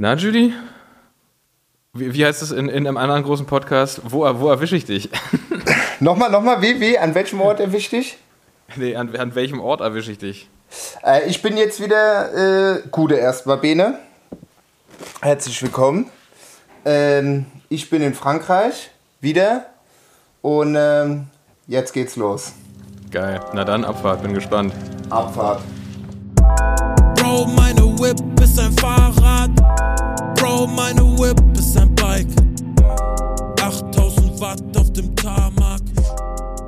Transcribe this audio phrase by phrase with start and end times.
[0.00, 0.54] Na, Judy?
[1.92, 4.00] Wie, wie heißt es in, in einem anderen großen Podcast?
[4.04, 5.10] Wo, wo erwische ich dich?
[6.00, 6.96] nochmal, nochmal, wie, wie?
[6.96, 8.18] An welchem Ort erwische ich dich?
[8.76, 10.48] Nee, an, an welchem Ort erwische ich dich?
[11.04, 13.98] Äh, ich bin jetzt wieder, äh, Gute erstmal, Bene.
[15.20, 16.08] Herzlich willkommen.
[16.84, 19.66] Ähm, ich bin in Frankreich, wieder.
[20.42, 21.26] Und ähm,
[21.66, 22.52] jetzt geht's los.
[23.10, 23.40] Geil.
[23.52, 24.72] Na dann, Abfahrt, bin gespannt.
[25.10, 25.60] Abfahrt.
[27.16, 29.50] Bro, meine Whip ist ein Fahrrad.
[30.74, 32.26] Meine Whip ist ein Bike.
[33.60, 35.80] 8000 Watt auf dem Tarmac.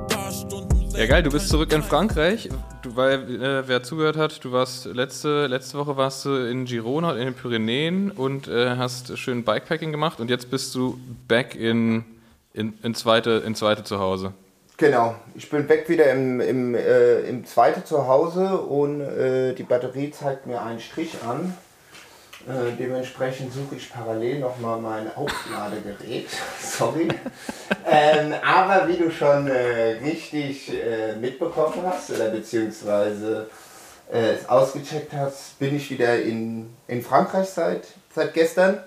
[0.09, 2.49] Paar Stunden Ja, geil, du bist zurück in Frankreich.
[2.81, 7.13] Du, weil, äh, wer zugehört hat, du warst letzte, letzte Woche warst du in Girona,
[7.13, 12.03] in den Pyrenäen und äh, hast schön Bikepacking gemacht und jetzt bist du back in,
[12.53, 14.33] in, in, zweite, in zweite Zuhause.
[14.77, 20.09] Genau, ich bin weg wieder im, im, äh, im zweiten Zuhause und äh, die Batterie
[20.09, 21.55] zeigt mir einen Strich an.
[22.47, 26.27] Äh, dementsprechend suche ich parallel nochmal mein Aufladegerät.
[26.59, 27.07] Sorry.
[27.85, 33.49] ähm, aber wie du schon äh, richtig äh, mitbekommen hast oder beziehungsweise
[34.11, 38.79] äh, es ausgecheckt hast, bin ich wieder in, in Frankreich seit, seit gestern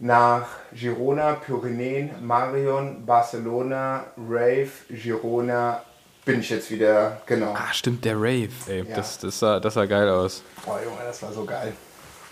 [0.00, 5.82] nach Girona, Pyrenäen, Marion, Barcelona, Rave, Girona
[6.24, 7.54] bin ich jetzt wieder, genau.
[7.54, 8.84] Ah, stimmt, der Rave, ey.
[8.86, 8.96] Ja.
[8.96, 10.42] Das, das, sah, das sah geil aus.
[10.64, 11.72] Boah, Junge, das war so geil.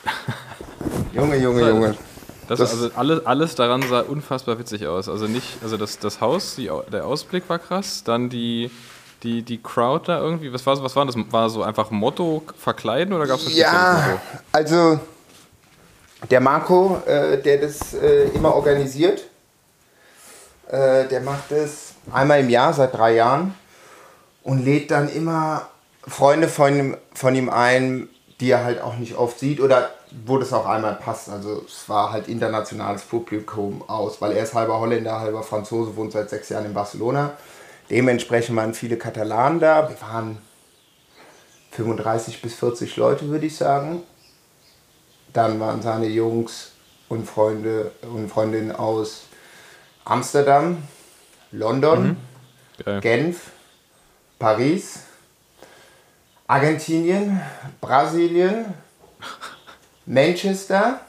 [1.12, 1.96] Junge, Junge, Junge.
[2.48, 5.08] Das, Das- also alles, alles daran sah unfassbar witzig aus.
[5.08, 8.70] Also nicht, also das, das Haus, die, der Ausblick war krass, dann die,
[9.22, 10.52] die, die Crowd da irgendwie.
[10.52, 11.16] Was war, was war das?
[11.30, 14.20] War so einfach Motto verkleiden oder gab es Ja,
[14.52, 15.00] also
[16.30, 19.22] der Marco, äh, der das äh, immer organisiert,
[20.68, 23.54] äh, der macht es einmal im Jahr seit drei Jahren
[24.42, 25.68] und lädt dann immer
[26.06, 28.08] Freunde von von ihm ein,
[28.40, 29.90] die er halt auch nicht oft sieht oder
[30.24, 31.28] wo das auch einmal passt.
[31.28, 36.12] Also es war halt internationales Publikum aus, weil er ist halber Holländer, halber Franzose, wohnt
[36.12, 37.32] seit sechs Jahren in Barcelona.
[37.90, 39.88] Dementsprechend waren viele Katalanen da.
[39.88, 40.38] Wir waren
[41.72, 44.02] 35 bis 40 Leute, würde ich sagen.
[45.32, 46.72] Dann waren seine Jungs
[47.08, 49.22] und Freunde und Freundinnen aus
[50.04, 50.82] Amsterdam,
[51.52, 52.16] London,
[52.84, 53.00] Geil.
[53.00, 53.50] Genf,
[54.38, 55.00] Paris,
[56.46, 57.40] Argentinien,
[57.80, 58.66] Brasilien,
[60.06, 61.00] Manchester,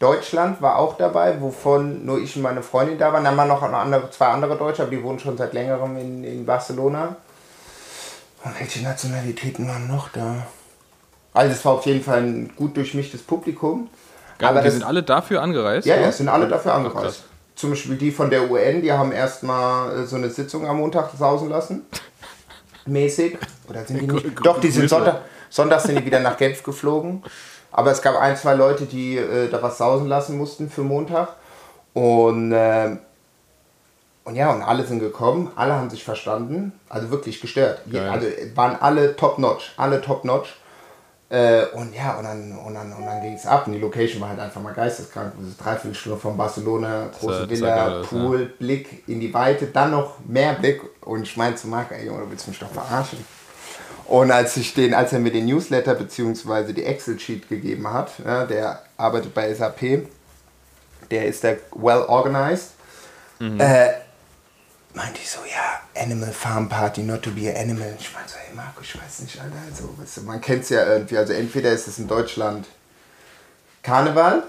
[0.00, 3.22] Deutschland war auch dabei, wovon nur ich und meine Freundin da waren.
[3.22, 6.46] Dann waren noch andere, zwei andere Deutsche, aber die wohnen schon seit längerem in, in
[6.46, 7.16] Barcelona.
[8.42, 10.46] Und welche Nationalitäten waren noch da?
[11.34, 13.90] Also es war auf jeden Fall ein gut durchmischtes Publikum.
[14.38, 15.86] Geil, aber die sind alle dafür angereist?
[15.86, 16.04] ja, oder?
[16.04, 17.04] ja, sind alle dafür Ach, angereist.
[17.04, 17.22] krass.
[17.54, 21.10] Zum Beispiel die von der UN, die haben erstmal äh, so eine Sitzung am Montag
[21.16, 21.84] sausen lassen.
[22.90, 23.38] Mäßig.
[23.68, 24.24] Oder sind die nicht?
[24.24, 24.88] Gute Doch, die sind.
[24.88, 27.22] Sonntag, Sonntag sind die wieder nach Genf geflogen.
[27.72, 31.36] Aber es gab ein, zwei Leute, die äh, da was sausen lassen mussten für Montag.
[31.94, 32.98] Und, ähm,
[34.24, 36.72] und ja, und alle sind gekommen, alle haben sich verstanden.
[36.88, 37.82] Also wirklich gestört.
[37.86, 38.00] Je-.
[38.00, 39.72] Also äh, waren alle top-notch.
[39.76, 40.56] Alle top-notch.
[41.30, 43.66] Äh, und ja, und dann, und dann, und dann ging es ab.
[43.66, 45.32] Und die Location war halt einfach mal geisteskrank.
[45.48, 50.16] Ist dreiviertel Stunde von Barcelona, große Das Villa, Pool, Blick in die Weite, dann noch
[50.26, 50.82] mehr Blick.
[51.02, 53.24] Und ich meinte zu Marc, ey Junge, du willst mich doch verarschen.
[54.06, 56.72] Und als, ich den, als er mir den Newsletter bzw.
[56.72, 60.08] die Excel-Sheet gegeben hat, ja, der arbeitet bei SAP,
[61.12, 62.70] der ist da well organized,
[63.40, 63.90] äh,
[64.94, 67.94] meinte ich so, ja, Animal Farm Party, not to be an animal.
[67.98, 70.70] Ich meinte so, hey Marco, ich weiß nicht, Alter, also, weißt du, man kennt es
[70.70, 72.66] ja irgendwie, also entweder ist es in Deutschland
[73.82, 74.42] Karneval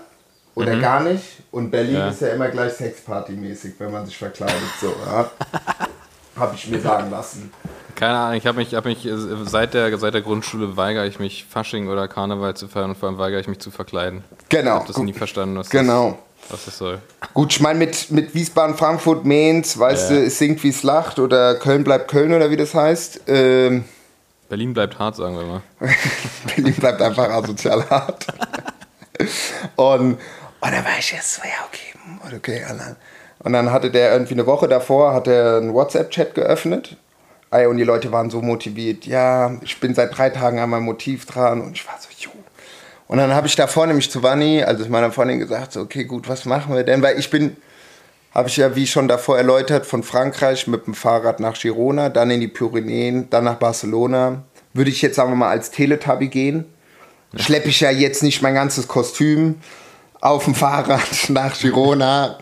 [0.55, 2.09] oder gar nicht und Berlin Ja.
[2.09, 5.29] ist ja immer gleich Sexparty-mäßig, wenn man sich verkleidet, so, ja.
[6.37, 7.51] Habe ich mir sagen lassen.
[7.95, 9.07] Keine Ahnung, ich habe mich, hab mich
[9.43, 13.09] seit, der, seit der Grundschule weigere ich mich, Fasching oder Karneval zu feiern und vor
[13.09, 14.23] allem weigere ich mich zu verkleiden.
[14.49, 14.71] Genau.
[14.75, 16.11] Ich habe das nie verstanden, was, Genau.
[16.11, 16.17] das,
[16.49, 16.99] was das soll.
[17.33, 20.17] Gut, ich meine, mit, mit Wiesbaden, Frankfurt, Mainz, weißt Ja.
[20.17, 23.21] du, es singt wie es lacht oder Köln bleibt Köln oder wie das heißt.
[23.27, 23.85] Ähm,
[24.49, 25.61] Berlin bleibt hart, sagen wir mal.
[26.55, 28.27] Berlin bleibt einfach asozial hart.
[29.75, 30.19] und, und
[30.61, 32.61] da war ich erst so, ja, okay, hm, okay.
[32.69, 32.95] Und dann,
[33.39, 36.97] und dann hatte der irgendwie eine Woche davor, hat er einen WhatsApp-Chat geöffnet.
[37.49, 39.05] Und die Leute waren so motiviert.
[39.05, 41.59] Ja, ich bin seit drei Tagen an meinem Motiv dran.
[41.61, 42.29] Und ich war so, jo.
[43.11, 46.29] Und dann habe ich davor nämlich zu Vanni, also meiner Freundin, gesagt, so, okay, gut,
[46.29, 47.01] was machen wir denn?
[47.01, 47.57] Weil ich bin,
[48.33, 52.31] habe ich ja wie schon davor erläutert, von Frankreich mit dem Fahrrad nach Girona, dann
[52.31, 54.43] in die Pyrenäen, dann nach Barcelona.
[54.73, 56.63] Würde ich jetzt, sagen wir mal, als Teletubby gehen,
[57.35, 59.55] schleppe ich ja jetzt nicht mein ganzes Kostüm
[60.21, 62.37] auf dem Fahrrad nach Girona,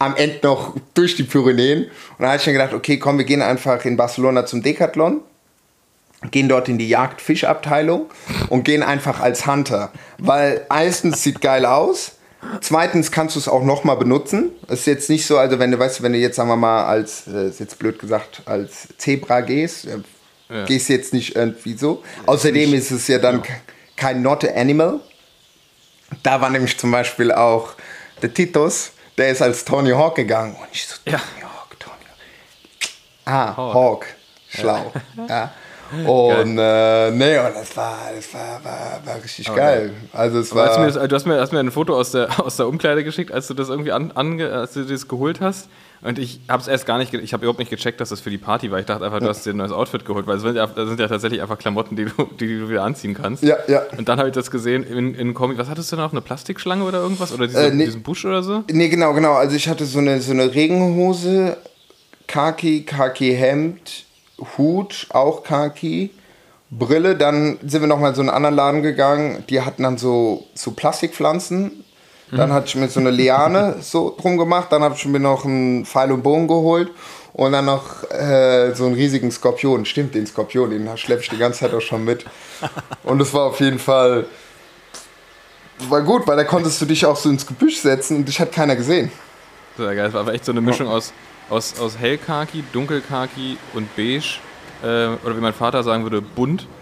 [0.00, 1.84] am Ende noch durch die Pyrenäen.
[1.84, 5.20] Und da habe ich mir gedacht, okay, komm, wir gehen einfach in Barcelona zum Decathlon.
[6.30, 8.06] Gehen dort in die Jagd-Fischabteilung
[8.48, 9.92] und gehen einfach als Hunter.
[10.18, 12.12] Weil erstens sieht geil aus,
[12.60, 14.50] zweitens kannst du es auch nochmal benutzen.
[14.66, 16.84] Es ist jetzt nicht so, also wenn du, weißt wenn du jetzt, sagen wir mal,
[16.86, 19.98] als, äh, ist jetzt blöd gesagt, als Zebra gehst, äh,
[20.50, 20.64] Ja.
[20.64, 22.02] gehst jetzt nicht irgendwie so.
[22.26, 23.52] Außerdem ist es ja dann ke-
[23.96, 25.00] kein Not Animal.
[26.22, 27.74] Da war nämlich zum Beispiel auch
[28.22, 30.56] der Titus, der ist als Tony Hawk gegangen.
[30.56, 31.46] Und ich so, Tony Ja.
[31.48, 32.86] Hawk, Tony Hawk.
[33.26, 33.74] Ah, Hawk.
[33.74, 34.06] Hawk.
[34.48, 34.92] Schlau.
[35.28, 35.52] ja.
[36.06, 39.90] Und äh, nee, und das war, das war, war, war richtig geil.
[40.12, 41.08] Also es Aber als du, mir war.
[41.08, 43.54] du, hast mir, hast mir ein Foto aus der, aus der Umkleide geschickt, als du
[43.54, 45.68] das irgendwie an, ange, als du das geholt hast.
[46.00, 48.30] Und ich habe es erst gar nicht, ich habe überhaupt nicht gecheckt, dass das für
[48.30, 48.78] die Party war.
[48.78, 50.86] Ich dachte einfach, du hast dir ein neues Outfit geholt, weil es sind ja, das
[50.88, 53.42] sind ja tatsächlich einfach Klamotten, die du, die du wieder anziehen kannst.
[53.42, 53.82] Ja, ja.
[53.96, 55.58] Und dann habe ich das gesehen in, in Kombi.
[55.58, 56.12] Was hattest du noch?
[56.12, 57.32] Eine Plastikschlange oder irgendwas?
[57.32, 57.86] Oder diese, Äh, nee.
[57.86, 58.62] diesen Busch oder so?
[58.70, 59.32] Nee, genau, genau.
[59.34, 61.56] Also ich hatte so eine, so eine Regenhose,
[62.28, 64.04] Kaki, Kaki-Hemd,
[64.56, 66.10] Hut, auch Kaki,
[66.70, 67.16] Brille.
[67.16, 69.44] Dann sind wir nochmal in so einen anderen Laden gegangen.
[69.48, 71.84] Die hatten dann so, so Plastikpflanzen.
[72.30, 74.70] Dann hatte ich mir so eine Liane so drum gemacht.
[74.70, 76.90] Dann habe ich mir noch einen Pfeil und Bogen geholt.
[77.32, 79.84] Und dann noch äh, so einen riesigen Skorpion.
[79.84, 82.24] Stimmt, den Skorpion, den schleppe ich die ganze Zeit auch schon mit.
[83.04, 84.26] Und es war auf jeden Fall
[85.88, 88.52] war gut, weil da konntest du dich auch so ins Gebüsch setzen und dich hat
[88.52, 89.10] keiner gesehen.
[89.76, 90.06] Sehr geil.
[90.06, 91.12] Es war aber echt so eine Mischung aus,
[91.50, 94.38] aus, aus hellkaki, dunkelkaki und beige.
[94.82, 96.66] Äh, oder wie mein Vater sagen würde, bunt.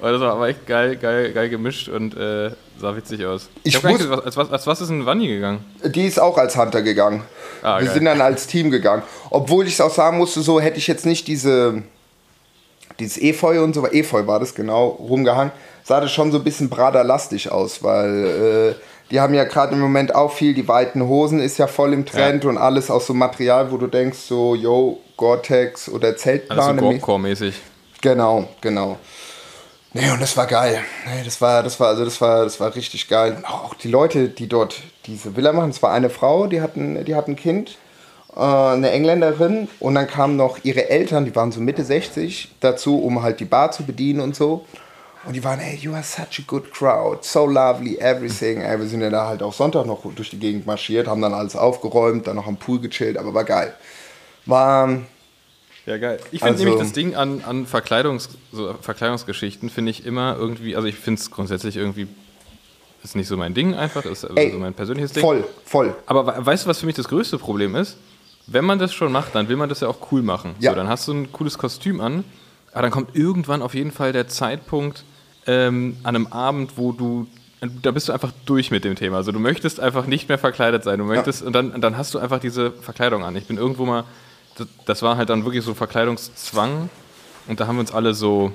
[0.00, 3.48] Das war aber echt geil, geil, geil gemischt und äh, sah witzig aus.
[3.64, 5.64] Ich nicht muss- als, was, als was ist ein Wanni gegangen?
[5.84, 7.24] Die ist auch als Hunter gegangen.
[7.60, 7.94] Ah, Wir geil.
[7.94, 9.02] sind dann als Team gegangen.
[9.30, 11.82] Obwohl ich es auch sagen musste, so hätte ich jetzt nicht diese,
[13.00, 15.50] dieses Efeu und so, Efeu war das genau, rumgehangen,
[15.82, 19.80] sah das schon so ein bisschen braderlastig aus, weil äh, die haben ja gerade im
[19.80, 23.14] Moment auch viel, die weiten Hosen ist ja voll im Trend und alles aus so
[23.14, 26.80] Material, wo du denkst so, yo, Gore-Tex oder Zeltplane.
[26.80, 27.54] Gorkcore-mäßig.
[28.00, 28.98] Genau, genau.
[29.92, 30.80] Nee, und das war geil.
[31.04, 33.34] Nee, das war, das war, also das war, das war richtig geil.
[33.36, 37.04] Und Auch die Leute, die dort diese Villa machen, es war eine Frau, die hatten,
[37.04, 37.76] die hat ein Kind,
[38.36, 43.02] äh, eine Engländerin, und dann kamen noch ihre Eltern, die waren so Mitte 60, dazu,
[43.02, 44.64] um halt die Bar zu bedienen und so.
[45.26, 48.62] Und die waren, hey, you are such a good crowd, so lovely, everything.
[48.62, 51.34] Ey, wir sind ja da halt auch Sonntag noch durch die Gegend marschiert, haben dann
[51.34, 53.74] alles aufgeräumt, dann noch am Pool gechillt, aber war geil.
[54.46, 54.88] War,
[55.86, 56.18] Ja, geil.
[56.30, 60.76] Ich finde Also- nämlich das Ding an, an Verkleidungs, so Verkleidungsgeschichten, finde ich immer irgendwie,
[60.76, 62.06] also ich finde es grundsätzlich irgendwie,
[63.02, 65.22] ist nicht so mein Ding einfach, ist also Ey, so mein persönliches Ding.
[65.22, 65.94] voll, voll.
[66.06, 67.96] Aber we- weißt du, was für mich das größte Problem ist?
[68.46, 70.54] Wenn man das schon macht, dann will man das ja auch cool machen.
[70.60, 70.70] Ja.
[70.72, 72.24] So, dann hast du ein cooles Kostüm an,
[72.72, 75.04] aber dann kommt irgendwann auf jeden Fall der Zeitpunkt
[75.50, 77.26] ähm, an einem Abend, wo du,
[77.82, 79.16] da bist du einfach durch mit dem Thema.
[79.16, 81.00] Also du möchtest einfach nicht mehr verkleidet sein.
[81.00, 83.34] Du möchtest, und dann, dann hast du einfach diese Verkleidung an.
[83.34, 84.04] Ich bin irgendwo mal,
[84.56, 86.88] das, das war halt dann wirklich so Verkleidungszwang
[87.48, 88.52] und da haben wir uns alle so,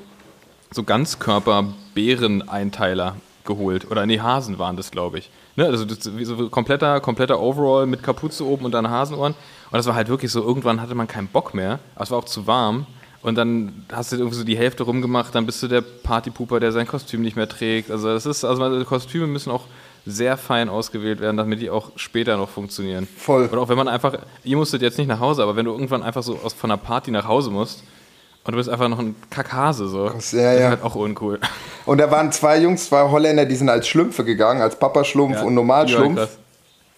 [0.72, 3.92] so Ganzkörper-Bären-Einteiler geholt.
[3.92, 5.30] Oder nee, Hasen waren das, glaube ich.
[5.58, 5.66] Ne?
[5.66, 9.34] Also das, so kompletter, kompletter Overall mit Kapuze oben und dann Hasenohren.
[9.34, 12.26] Und das war halt wirklich so, irgendwann hatte man keinen Bock mehr, es war auch
[12.26, 12.88] zu warm.
[13.26, 16.72] Und dann hast du irgendwie so die Hälfte rumgemacht, dann bist du der Partypooper, der
[16.72, 17.90] sein Kostüm nicht mehr trägt.
[17.90, 19.64] Also das ist, also Kostüme müssen auch
[20.06, 23.08] sehr fein ausgewählt werden, damit die auch später noch funktionieren.
[23.18, 23.50] Voll.
[23.52, 24.14] Oder auch wenn man einfach,
[24.44, 26.78] ihr musstet jetzt nicht nach Hause, aber wenn du irgendwann einfach so aus, von einer
[26.78, 27.84] Party nach Hause musst
[28.44, 30.52] und du bist einfach noch ein Kackhase, so, Ja, das ja.
[30.54, 31.40] ist halt auch uncool.
[31.88, 35.46] Und da waren zwei Jungs, zwei Holländer, die sind als Schlümpfe gegangen, als Papaschlumpf und
[35.46, 36.18] Ja, Normalschlumpf.
[36.20, 36.38] krass.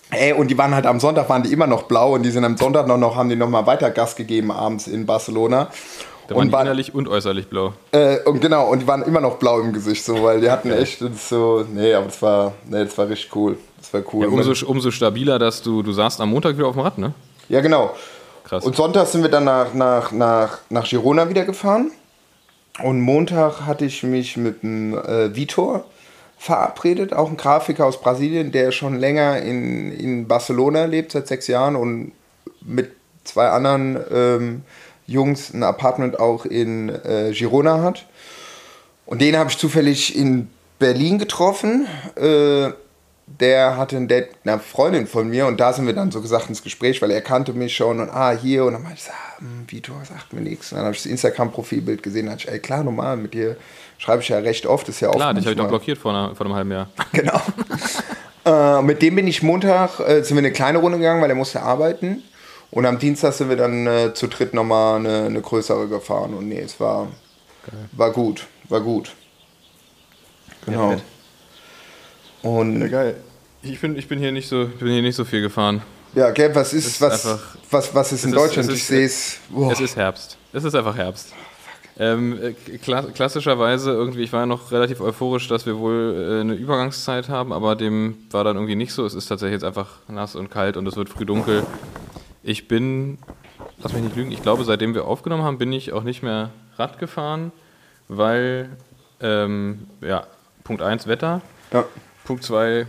[0.10, 2.43] Ey, und die waren halt am Sonntag, waren die immer noch blau und die sind
[2.46, 5.69] am Sonntag noch, noch haben die nochmal weiter Gas gegeben abends in Barcelona.
[6.27, 7.74] Da waren und, waren, innerlich und äußerlich blau.
[7.91, 10.72] äh, und genau, und die waren immer noch blau im Gesicht, so, weil die hatten
[10.72, 13.57] echt so, nee, aber das war, nee, das war richtig cool.
[13.77, 14.25] Das war cool.
[14.25, 17.13] Ja, umso, umso stabiler, dass du, du saßt am Montag wieder auf dem Rad, ne?
[17.50, 17.96] ja, genau.
[18.43, 18.63] Krass.
[18.63, 21.91] Und Sonntag sind wir dann nach, nach, nach, nach Girona wieder gefahren.
[22.81, 25.84] Und Montag hatte ich mich mit dem äh, Vitor
[26.38, 31.48] verabredet, auch ein Grafiker aus Brasilien, der schon länger in, in Barcelona lebt, seit sechs
[31.48, 32.13] Jahren und
[32.62, 32.91] mit
[33.24, 34.62] zwei anderen ähm,
[35.07, 38.05] Jungs ein Apartment auch in äh, Girona hat.
[39.05, 40.49] Und den habe ich zufällig in
[40.79, 41.87] Berlin getroffen.
[42.15, 42.71] Äh,
[43.27, 46.47] der hatte ein Date einer Freundin von mir und da sind wir dann so gesagt
[46.47, 49.11] ins Gespräch, weil er kannte mich schon und ah, hier und dann meinte ich, so,
[49.11, 50.71] ah, hm, Vitor sagt mir nichts.
[50.71, 53.57] Und dann habe ich das Instagram-Profilbild gesehen und dachte ich, ey, klar, normal, mit dir
[53.97, 56.11] schreibe ich ja recht oft, ist ja Klar, oft dich habe ich doch blockiert vor,
[56.11, 56.89] einer, vor einem halben Jahr.
[57.11, 57.41] Genau.
[58.45, 61.35] äh, mit dem bin ich Montag, äh, sind wir eine kleine Runde gegangen, weil er
[61.35, 62.23] musste arbeiten.
[62.71, 66.33] Und am Dienstag sind wir dann äh, zu dritt nochmal eine, eine größere gefahren.
[66.33, 67.07] Und nee, es war,
[67.93, 69.12] war gut, war gut.
[70.65, 70.91] Genau.
[70.91, 71.01] fett.
[72.43, 73.15] Und geil.
[73.63, 75.81] Ich bin, ich bin hier nicht so, ich bin hier nicht so viel gefahren.
[76.13, 78.69] ja, gell, was ist, ist was, einfach- was, was ist in ist- Deutschland?
[78.69, 79.38] es ich ist- sehe es.
[79.50, 79.71] boah.
[79.71, 80.38] Es ist Herbst.
[80.53, 81.33] Es ist einfach Herbst.
[82.00, 86.41] Ähm, äh, kla klassischerweise irgendwie, ich war ja noch relativ euphorisch, dass wir wohl äh,
[86.41, 89.03] eine Übergangszeit haben, aber dem war dann irgendwie nicht so.
[89.05, 91.65] Es ist tatsächlich jetzt einfach nass und kalt und es wird früh dunkel.
[92.48, 93.18] Ich bin,
[93.84, 96.51] lass mich nicht lügen, ich glaube, seitdem wir aufgenommen haben, bin ich auch nicht mehr
[96.77, 97.51] Rad gefahren,
[98.08, 98.70] weil,
[99.20, 100.25] ähm, ja,
[100.63, 101.42] Punkt 1 Wetter,
[101.74, 101.84] Ja.
[102.24, 102.88] Punkt 2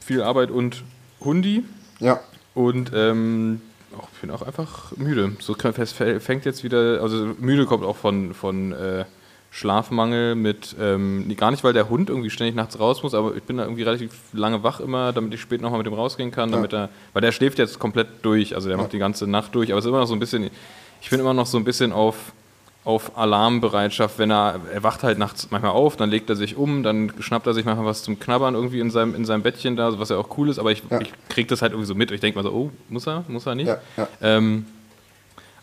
[0.00, 0.84] viel Arbeit und
[1.20, 1.64] Hundi
[1.98, 2.20] Ja.
[2.54, 3.62] und ähm,
[3.98, 5.32] auch, ich bin auch einfach müde.
[5.40, 9.06] So fängt jetzt wieder, also müde kommt auch von, von äh,
[9.56, 13.42] Schlafmangel mit, ähm, gar nicht, weil der Hund irgendwie ständig nachts raus muss, aber ich
[13.44, 16.50] bin da irgendwie relativ lange wach immer, damit ich spät nochmal mit dem rausgehen kann,
[16.50, 19.70] damit er, weil der schläft jetzt komplett durch, also der macht die ganze Nacht durch,
[19.70, 20.50] aber es ist immer noch so ein bisschen,
[21.00, 22.16] ich bin immer noch so ein bisschen auf,
[22.84, 26.82] auf Alarmbereitschaft, wenn er, er wacht halt nachts manchmal auf, dann legt er sich um,
[26.82, 29.96] dann schnappt er sich manchmal was zum Knabbern irgendwie in seinem, in seinem Bettchen da,
[30.00, 31.00] was ja auch cool ist, aber ich, Ja.
[31.00, 32.10] ich krieg das halt irgendwie so mit.
[32.10, 33.68] Ich denke mal so, oh, muss er, muss er nicht?
[33.68, 34.08] Ja, ja.
[34.20, 34.66] Ähm,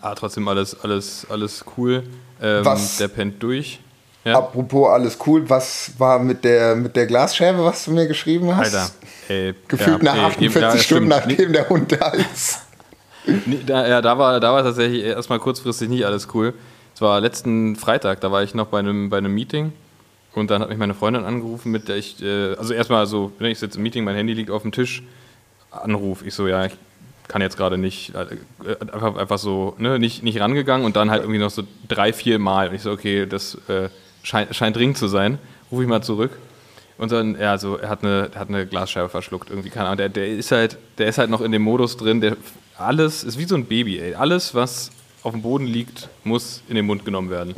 [0.02, 2.04] ah, trotzdem alles, alles, alles cool.
[2.42, 3.80] Ähm, Was- Der pennt durch.
[4.24, 4.38] Ja.
[4.38, 8.76] Apropos alles cool, was war mit der, mit der Glasscherbe, was du mir geschrieben hast?
[8.76, 8.92] Alter,
[9.30, 9.56] ey.
[9.68, 12.60] Gefühlt ja, nach ey, 48 ja, Stunden, nachdem der Hund da ist.
[13.26, 16.54] Nee, da, ja, da war, da war tatsächlich erstmal kurzfristig nicht alles cool.
[16.94, 19.74] Es war letzten Freitag, da war ich noch bei einem, bei einem Meeting
[20.36, 23.50] und dann hat mich meine Freundin angerufen, mit der ich, äh, also erstmal so, wenn
[23.52, 25.02] ich sitze im Meeting, mein Handy liegt auf dem Tisch,
[25.72, 26.74] Anruf, ich so, ja, ich
[27.32, 31.22] kann jetzt gerade nicht, äh, einfach, einfach so, ne, nicht, nicht rangegangen und dann halt
[31.22, 33.88] irgendwie noch so drei, vier Mal und ich so, okay, das äh,
[34.22, 35.40] scheint, scheint dringend zu sein,
[35.72, 36.32] rufe ich mal zurück.
[36.98, 39.98] Und dann, ja, so, er hat eine, hat eine Glasscheibe verschluckt, irgendwie, keine Ahnung.
[39.98, 42.36] Der, der, ist halt, der ist halt noch in dem Modus drin, der
[42.78, 44.16] alles, ist wie so ein Baby, ey.
[44.16, 44.92] Alles, was
[45.24, 47.56] auf dem Boden liegt, muss in den Mund genommen werden.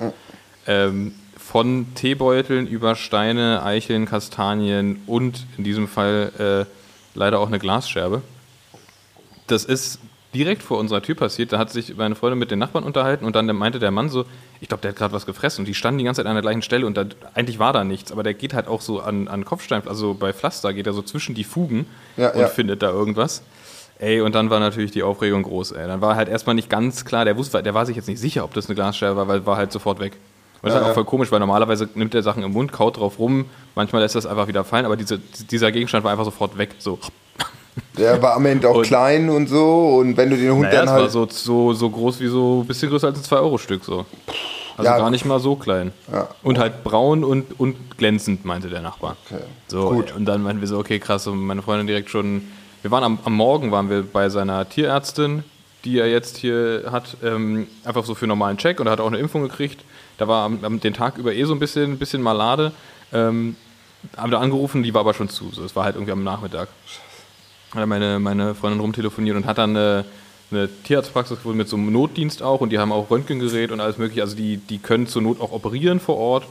[0.68, 7.60] Ähm, von Teebeuteln über Steine, Eicheln, Kastanien und in diesem Fall äh, leider auch eine
[7.60, 8.22] Glasscherbe.
[9.48, 10.00] Das ist
[10.34, 11.54] direkt vor unserer Tür passiert.
[11.54, 14.26] Da hat sich meine Freundin mit den Nachbarn unterhalten und dann meinte der Mann so,
[14.62, 16.42] ich glaube, der hat gerade was gefressen und die standen die ganze Zeit an der
[16.42, 19.28] gleichen Stelle und da, eigentlich war da nichts, aber der geht halt auch so an,
[19.28, 21.86] an Kopfstein, also bei Pflaster geht er so zwischen die Fugen
[22.18, 22.48] Ja, und ja.
[22.48, 23.44] findet da irgendwas.
[24.00, 25.86] Ey, und dann war natürlich die Aufregung groß, ey.
[25.88, 28.44] Dann war halt erstmal nicht ganz klar, der wusste, der war sich jetzt nicht sicher,
[28.44, 30.14] ob das eine Glasscherbe war, weil war halt sofort weg.
[30.62, 32.72] Und das ist Ja, halt auch voll komisch, weil normalerweise nimmt der Sachen im Mund,
[32.72, 33.46] kaut drauf rum,
[33.76, 36.72] manchmal lässt das einfach wieder fallen, aber diese, dieser Gegenstand war einfach sofort weg.
[36.80, 36.98] So.
[37.98, 39.98] Der war am Ende auch Und- klein und so.
[40.00, 41.02] Und wenn du den Hund Naja, dann halt.
[41.04, 43.84] war so, so, so groß wie so ein bisschen größer als ein 2-Euro-Stück.
[43.84, 44.06] So.
[44.78, 44.98] Also Ja.
[44.98, 45.92] gar nicht mal so klein.
[46.12, 46.28] Ja.
[46.42, 49.16] Und halt braun und, und glänzend, meinte der Nachbar.
[49.26, 49.42] Okay.
[49.68, 50.16] So, Gut.
[50.16, 51.28] Und dann meinten wir so, okay, krass.
[51.28, 52.44] Und meine Freundin direkt schon.
[52.82, 55.44] Wir waren am, am Morgen waren wir bei seiner Tierärztin,
[55.86, 59.08] die er jetzt hier hat, ähm, einfach so für normalen Check und er hat auch
[59.08, 59.84] eine Impfung gekriegt.
[60.18, 62.72] Da war am, am, den Tag über eh so ein bisschen, bisschen Malade.
[63.14, 63.56] Ähm,
[64.18, 65.50] haben da angerufen, die war aber schon zu.
[65.52, 66.68] So, es war halt irgendwie am Nachmittag.
[67.74, 70.06] Hat meine, meine Freundin rumtelefoniert und hat dann eine,
[70.52, 73.98] eine Tierarztpraxis gefunden mit so einem Notdienst auch und die haben auch Röntgengerät und alles
[73.98, 74.22] mögliche.
[74.22, 76.46] Also die, die können zur Not auch operieren vor Ort.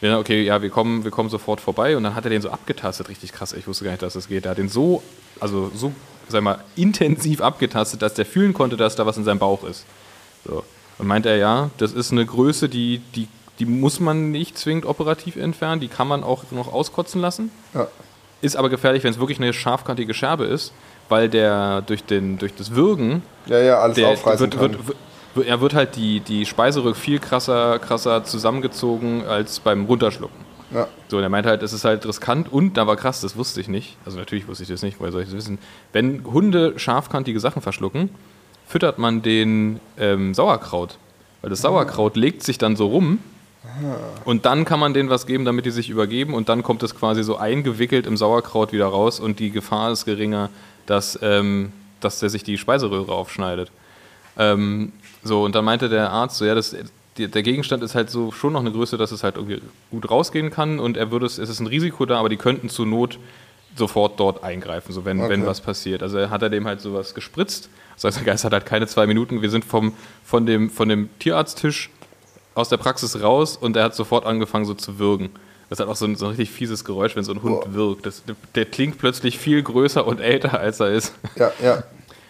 [0.00, 2.50] Dann, okay, ja, wir kommen, wir kommen sofort vorbei und dann hat er den so
[2.50, 3.52] abgetastet, richtig krass.
[3.52, 4.44] Ich wusste gar nicht, dass das geht.
[4.44, 5.02] Er hat den so,
[5.40, 5.92] also so,
[6.28, 9.84] sag mal, intensiv abgetastet, dass der fühlen konnte, dass da was in seinem Bauch ist.
[10.46, 10.62] So.
[10.98, 14.84] Und meint er, ja, das ist eine Größe, die, die, die muss man nicht zwingend
[14.84, 17.50] operativ entfernen, die kann man auch noch auskotzen lassen.
[17.74, 17.88] Ja.
[18.40, 20.72] Ist aber gefährlich, wenn es wirklich eine scharfkantige Scherbe ist,
[21.08, 24.96] weil der durch, den, durch das Würgen, Ja, ja, alles der aufreißen wird, wird,
[25.34, 30.36] wird, er wird halt die, die Speiseröhre viel krasser, krasser zusammengezogen als beim Runterschlucken.
[30.72, 30.86] ja.
[31.08, 33.60] So, und er meinte halt, es ist halt riskant und da war krass, das wusste
[33.60, 33.96] ich nicht.
[34.04, 35.58] Also natürlich wusste ich das nicht, woher soll ich das wissen?
[35.92, 38.10] Wenn Hunde scharfkantige Sachen verschlucken,
[38.66, 40.98] füttert man den ähm, Sauerkraut.
[41.40, 43.18] Weil das Sauerkraut legt sich dann so rum
[44.24, 46.94] und dann kann man denen was geben, damit die sich übergeben und dann kommt es
[46.94, 50.50] quasi so eingewickelt im Sauerkraut wieder raus und die Gefahr ist geringer,
[50.86, 53.70] dass, ähm, dass der sich die Speiseröhre aufschneidet.
[54.38, 56.74] Ähm, so, und dann meinte der Arzt so, ja, das,
[57.16, 59.60] der Gegenstand ist halt so schon noch eine Größe, dass es halt irgendwie
[59.90, 62.68] gut rausgehen kann und er würde es, es ist ein Risiko da, aber die könnten
[62.68, 63.18] zur Not
[63.76, 65.46] sofort dort eingreifen, so wenn, wenn Okay.
[65.46, 66.02] was passiert.
[66.02, 67.68] Also hat er dem halt sowas gespritzt.
[67.94, 69.42] Das heißt, der Geist hat halt keine zwei Minuten.
[69.42, 69.92] Wir sind vom,
[70.24, 71.90] von, dem, von dem Tierarzttisch
[72.58, 75.30] aus der Praxis raus und er hat sofort angefangen so zu würgen.
[75.70, 77.74] Das hat auch so ein, so ein richtig fieses Geräusch, wenn so ein Hund Boah.
[77.74, 78.06] wirkt.
[78.06, 78.22] Das,
[78.54, 81.12] der klingt plötzlich viel größer und älter, als er ist.
[81.36, 81.82] ja, ja.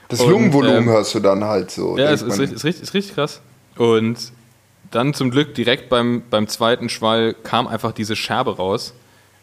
[0.08, 1.96] Das Und, Lungenvolumen ähm, hörst du dann halt so.
[1.98, 3.40] Ja, es ist, ist, richtig, ist richtig krass.
[3.76, 4.32] Und
[4.90, 8.94] dann zum Glück direkt beim, beim zweiten Schwall kam einfach diese Scherbe raus.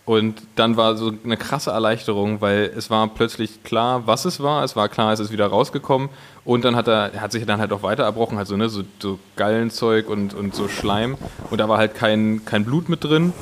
[0.06, 4.64] Und dann war so eine krasse Erleichterung, weil es war plötzlich klar, was es war.
[4.64, 6.10] Es war klar, es ist wieder rausgekommen.
[6.44, 8.84] Und dann hat er, hat sich dann halt auch weiter erbrochen, halt so, ne, so,
[9.00, 11.18] so Gallenzeug und, und so Schleim.
[11.50, 13.34] Und da war halt kein, kein Blut mit drin.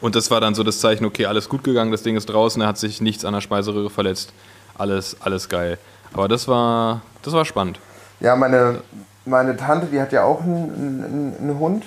[0.00, 2.62] Und das war dann so das Zeichen, okay, alles gut gegangen, das Ding ist draußen,
[2.62, 4.32] er hat sich nichts an der Speiseröhre verletzt.
[4.76, 5.76] Alles, alles geil.
[6.14, 7.80] Aber das war, das war spannend.
[8.20, 8.80] Ja, meine,
[9.24, 11.84] meine Tante, die hat ja auch einen, einen, einen Hund.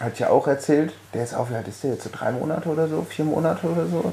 [0.00, 2.68] Hat ja auch erzählt, der ist auch, wie alt ist der jetzt, so drei Monate
[2.68, 4.12] oder so, vier Monate oder so.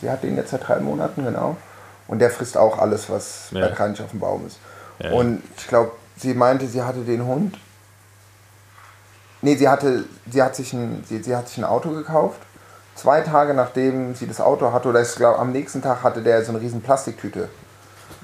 [0.00, 1.56] Sie hat den jetzt seit drei Monaten, genau.
[2.06, 3.66] Und der frisst auch alles, was Ja.
[3.66, 4.58] bei Kranich auf dem Baum ist.
[5.00, 7.56] Ja, Und ich glaube, sie meinte, sie hatte den Hund.
[9.42, 12.40] Nee, sie hatte, sie hat sich ein, sie, sie hat sich ein Auto gekauft.
[12.96, 16.44] Zwei Tage nachdem sie das Auto hatte, oder ich glaube am nächsten Tag hatte der
[16.44, 17.48] so eine riesen Plastiktüte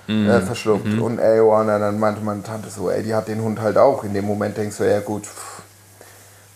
[0.07, 0.29] Mhm.
[0.29, 0.99] äh, verschluckt.
[0.99, 3.79] Und ey, oh, und dann meinte meine Tante so, ey, die hat den Hund halt
[3.79, 4.05] auch.
[4.05, 5.63] In dem Moment denkst du, ja gut, pff,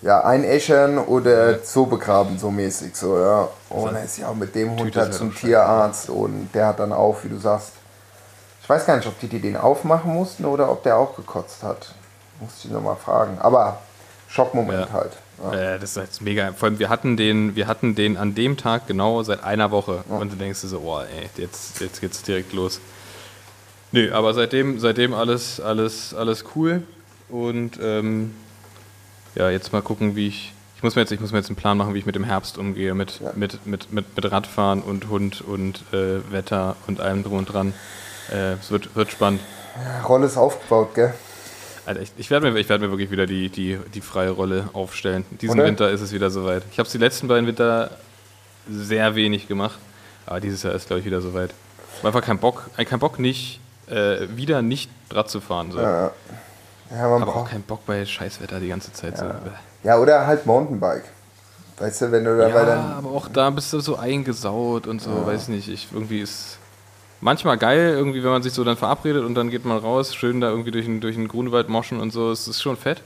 [0.03, 3.49] ja, einäschern oder so begraben, so mäßig, so, ja.
[3.69, 6.79] Und dann ist sie auch mit dem Hund halt zum halt Tierarzt und der hat
[6.79, 7.73] dann auch, wie du sagst,
[8.63, 11.63] ich weiß gar nicht, ob die, die den aufmachen mussten oder ob der auch gekotzt
[11.63, 11.95] hat.
[12.39, 13.39] Musste ich nochmal fragen.
[13.41, 13.79] Aber
[14.29, 14.93] Schockmoment Ja.
[14.93, 15.13] halt.
[15.43, 15.75] Ja.
[15.75, 16.53] Äh, das ist jetzt mega.
[16.53, 20.05] Vor allem, wir hatten den, wir hatten den an dem Tag genau seit einer Woche.
[20.09, 22.81] Und du denkst dir so, oh ey, jetzt, jetzt geht's direkt los.
[23.91, 26.83] Nö, aber seitdem, seitdem alles, alles, alles cool.
[27.31, 28.35] Und ähm,
[29.35, 30.53] ja, jetzt mal gucken, wie ich.
[30.77, 32.23] Ich muss, mir jetzt, ich muss mir jetzt einen Plan machen, wie ich mit dem
[32.23, 33.33] Herbst umgehe, mit, Ja.
[33.35, 37.75] mit, mit, mit, mit Radfahren und Hund und äh, Wetter und allem drum und dran.
[38.31, 39.41] Äh, es wird, wird spannend.
[40.09, 41.15] Rolle ist aufgebaut, gell?
[41.85, 44.69] Alter, ich, ich werde mir, ich werd mir wirklich wieder die, die, die freie Rolle
[44.73, 45.25] aufstellen.
[45.41, 45.67] Diesen Oder?
[45.69, 46.63] Winter ist es wieder soweit.
[46.71, 47.91] Ich habe es die letzten beiden Winter
[48.71, 49.79] sehr wenig gemacht,
[50.27, 51.55] aber dieses Jahr ist, glaube ich, wieder soweit.
[51.99, 53.59] Hab einfach keinen Bock, äh, keinen Bock nicht,
[53.89, 55.73] äh, wieder nicht Rad zu fahren.
[55.73, 55.81] So.
[55.81, 56.13] Ja, ja
[56.91, 59.19] man aber auch keinen Bock bei Scheißwetter die ganze Zeit.
[59.19, 59.25] So.
[59.85, 61.05] Ja, oder halt Mountainbike.
[61.79, 62.93] Weißt du, wenn du da, Ja, dann.
[62.93, 65.69] aber auch da bist du so eingesaut und so, weiß nicht.
[65.69, 66.59] Ich, irgendwie ist
[67.21, 70.41] manchmal geil, irgendwie, wenn man sich so dann verabredet und dann geht man raus, schön
[70.41, 73.03] da irgendwie durch den, durch den Grunewald moschen und so, es ist schon fett.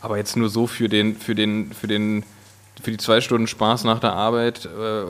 [0.00, 2.24] Aber jetzt nur so für den, für den, für den,
[2.82, 5.04] für die zwei Stunden Spaß nach der Arbeit, äh,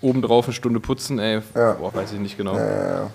[0.00, 1.72] obendrauf eine Stunde putzen, ey, Ja.
[1.72, 2.56] boah, weiß ich nicht genau.
[2.56, 3.10] Ja,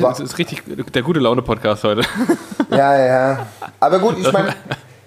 [0.00, 2.02] So, Aber- das ist richtig der gute Laune-Podcast heute.
[2.70, 3.46] ja, ja.
[3.80, 4.54] Aber gut, ich meine,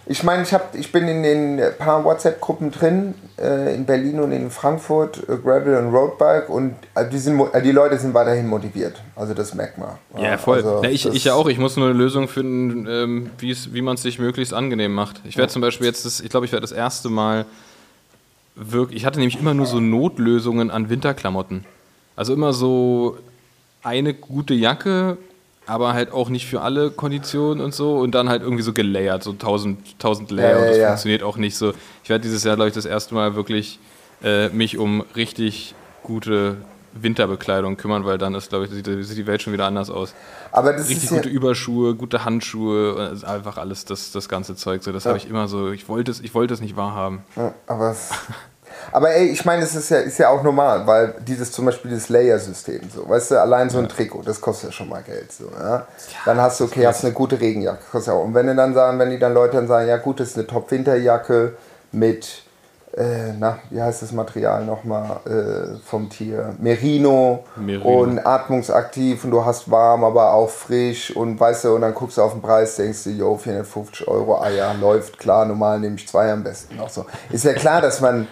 [0.10, 4.32] ich, mein, ich, hab, ich bin in den paar WhatsApp-Gruppen drin, äh, in Berlin und
[4.32, 9.02] in Frankfurt, äh, Gravel und Roadbike und äh, die, sind, die Leute sind weiterhin motiviert.
[9.18, 9.90] Also das merkt man.
[10.18, 10.58] Ja, voll.
[10.58, 11.48] Also, ja, ich, das- ich ja auch.
[11.48, 15.22] Ich muss nur eine Lösung finden, ähm, wie man es sich möglichst angenehm macht.
[15.26, 17.46] Ich werde zum Beispiel jetzt, das, ich glaube, ich werde das erste Mal
[18.56, 21.66] wirklich, ich hatte nämlich immer nur so Notlösungen an Winterklamotten.
[22.16, 23.18] Also immer so
[23.84, 25.18] eine gute Jacke,
[25.66, 29.24] aber halt auch nicht für alle Konditionen und so und dann halt irgendwie so gelayert,
[29.24, 30.88] so 1000, 1000 Layer Ja, und ja, das ja.
[30.88, 31.74] funktioniert auch nicht so.
[32.04, 33.80] Ich werde dieses Jahr, glaube ich, das erste Mal wirklich
[34.24, 36.58] äh, mich um richtig gute
[36.94, 40.16] Winterbekleidung kümmern, weil dann ist, glaube ich, sieht, sieht die Welt schon wieder anders aus.
[40.52, 44.56] Aber das Richtig ist ja, gute Überschuhe, gute Handschuhe, äh, einfach alles, das, das ganze
[44.56, 44.82] Zeug.
[44.84, 47.24] So, das habe ich immer so, ich wollte es, ich wollte es nicht wahrhaben.
[47.36, 48.10] Ja, aber, es-
[48.92, 51.92] aber ey, ich meine, es ist ja, ist ja auch normal, weil dieses zum Beispiel
[51.92, 55.32] das Layer-System, so, weißt du, allein so ein Trikot, das kostet ja schon mal Geld.
[55.32, 55.88] So, ja?
[56.26, 58.24] Dann hast du, okay, hast eine gute Regenjacke, kostet ja auch.
[58.24, 60.38] Und wenn du dann sagen, wenn die dann Leute dann sagen, ja gut, das ist
[60.38, 61.54] eine Top-Winterjacke
[61.92, 62.44] mit,
[62.96, 66.56] äh, na, wie heißt das Material nochmal äh, vom Tier?
[66.60, 68.02] Merino, Merino.
[68.02, 72.18] und atmungsaktiv und du hast warm, aber auch frisch und weißt du, und dann guckst
[72.18, 75.96] du auf den Preis, denkst du, jo, 450 Euro, ah ja, läuft klar, normal nehme
[75.96, 77.06] ich zwei am besten noch so.
[77.30, 78.28] Ist ja klar, dass man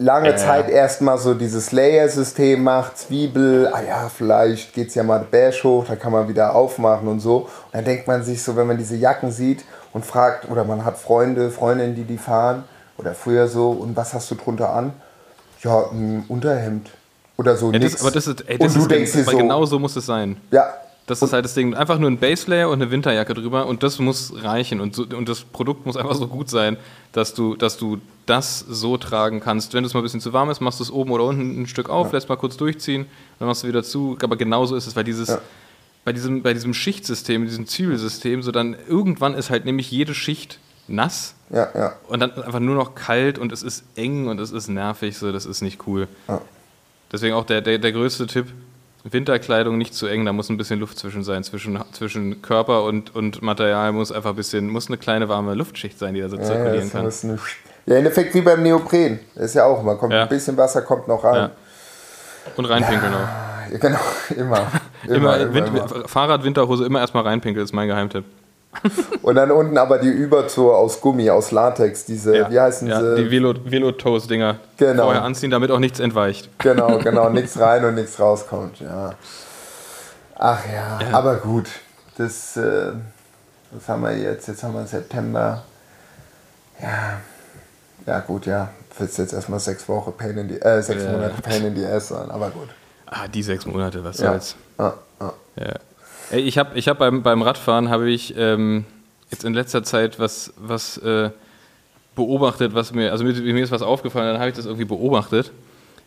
[0.00, 5.26] lange Zeit erstmal so dieses Layer-System macht, Zwiebel, ah ja, vielleicht geht es ja mal
[5.30, 7.36] Berg hoch, da kann man wieder aufmachen und so.
[7.36, 10.84] Und dann denkt man sich so, wenn man diese Jacken sieht und fragt, oder man
[10.84, 12.64] hat Freunde, Freundinnen, die die fahren,
[12.96, 14.94] oder früher so, und was hast du drunter an?
[15.62, 16.90] Ja, ein Unterhemd.
[17.36, 19.36] Oder so Ja, das, aber das ist, ey, das und du ist denkst dir so,
[19.36, 20.36] genau so muss es sein.
[20.50, 20.74] ja,
[21.10, 21.74] Das ist halt das Ding.
[21.74, 24.80] Einfach nur ein Base Layer und eine Winterjacke drüber und das muss reichen.
[24.80, 26.76] Und, so, und das Produkt muss einfach so gut sein,
[27.12, 29.74] dass du, dass du das so tragen kannst.
[29.74, 31.66] Wenn es mal ein bisschen zu warm ist, machst du es oben oder unten ein
[31.66, 33.06] Stück auf, lässt mal kurz durchziehen,
[33.40, 34.16] dann machst du wieder zu.
[34.22, 35.40] Aber genau so ist es, weil dieses, Ja.
[36.04, 40.60] bei, diesem, bei diesem Schichtsystem, diesem Zwiebelsystem, so dann irgendwann ist halt nämlich jede Schicht
[40.86, 41.92] nass ja, ja.
[42.06, 45.32] und dann einfach nur noch kalt und es ist eng und es ist nervig, so
[45.32, 46.06] das ist nicht cool.
[46.28, 46.40] Ja.
[47.10, 48.46] Deswegen auch der, der, der größte Tipp,
[49.04, 53.14] Winterkleidung nicht zu eng, da muss ein bisschen Luft zwischen sein, zwischen, zwischen Körper und,
[53.14, 56.36] und Material muss einfach ein bisschen, muss eine kleine warme Luftschicht sein, die da so
[56.36, 57.00] Ja, zirkulieren kann.
[57.06, 57.38] eine,
[57.86, 59.20] ja, im Endeffekt wie beim Neopren.
[59.34, 60.22] Das ist ja auch, man kommt Ja.
[60.24, 61.34] ein bisschen Wasser kommt noch rein.
[61.34, 61.50] Ja.
[62.56, 63.72] Und reinpinkeln auch.
[63.72, 63.98] Ja, genau,
[64.36, 64.66] immer.
[65.06, 66.08] Immer, Immer, immer, Wind, immer.
[66.08, 68.24] Fahrrad, Winterhose, immer erstmal reinpinkeln, ist mein Geheimtipp.
[69.22, 73.24] Und dann unten aber die Übertour aus Gummi, aus Latex, diese, wie heißen ja, sie?
[73.24, 74.60] Die Velo- Velo-Toes-Dinger.
[74.76, 75.04] Genau.
[75.04, 76.48] Vorher anziehen, damit auch nichts entweicht.
[76.58, 79.14] Genau, genau, nichts rein und nichts rauskommt, ja.
[80.36, 81.18] Ach ja, Ja.
[81.18, 81.66] aber gut.
[82.16, 82.92] Das, äh,
[83.72, 84.46] was haben wir jetzt?
[84.48, 85.62] Jetzt haben wir September.
[86.80, 87.20] Ja,
[88.06, 88.70] ja gut, ja.
[88.98, 91.12] Wird jetzt erstmal sechs Wochen Pain in die, äh, sechs Ja.
[91.12, 92.68] Monate Pain in die Ass sein, aber gut.
[93.06, 94.30] Ah, die sechs Monate, was Ja.
[94.30, 94.56] soll's.
[94.78, 95.32] Ah, ah.
[95.56, 95.74] Ja.
[96.32, 98.84] Ich habe ich hab beim, beim Radfahren habe ich ähm,
[99.30, 101.30] jetzt in letzter Zeit was, was äh,
[102.14, 105.50] beobachtet, was mir, also mir, mir ist was aufgefallen, dann habe ich das irgendwie beobachtet.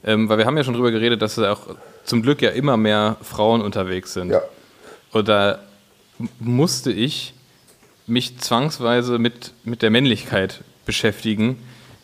[0.05, 1.61] Ähm, weil wir haben ja schon drüber geredet, dass auch
[2.03, 4.31] zum Glück ja immer mehr Frauen unterwegs sind.
[4.31, 4.41] Ja.
[5.11, 5.59] Und da
[6.39, 7.33] musste ich
[8.05, 11.57] mich zwangsweise mit, mit der Männlichkeit beschäftigen,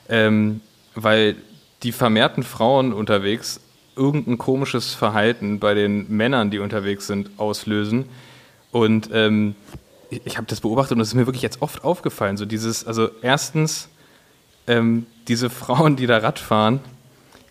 [0.07, 0.61] ähm,
[0.95, 1.35] weil
[1.83, 3.59] die vermehrten Frauen unterwegs
[3.99, 8.05] irgendein komisches Verhalten bei den Männern, die unterwegs sind, auslösen.
[8.71, 9.55] Und ähm,
[10.09, 12.37] ich, ich habe das beobachtet und es ist mir wirklich jetzt oft aufgefallen.
[12.37, 13.89] So dieses, also erstens,
[14.67, 16.79] ähm, diese Frauen, die da Rad fahren,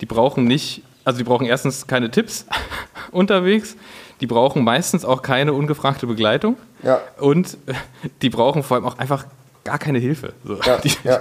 [0.00, 2.46] die brauchen nicht, also die brauchen erstens keine Tipps
[3.12, 3.76] unterwegs,
[4.20, 7.00] die brauchen meistens auch keine ungefragte Begleitung Ja.
[7.18, 7.74] und äh,
[8.22, 9.26] die brauchen vor allem auch einfach
[9.64, 10.32] gar keine Hilfe.
[10.44, 11.20] So, Ja, die, ja.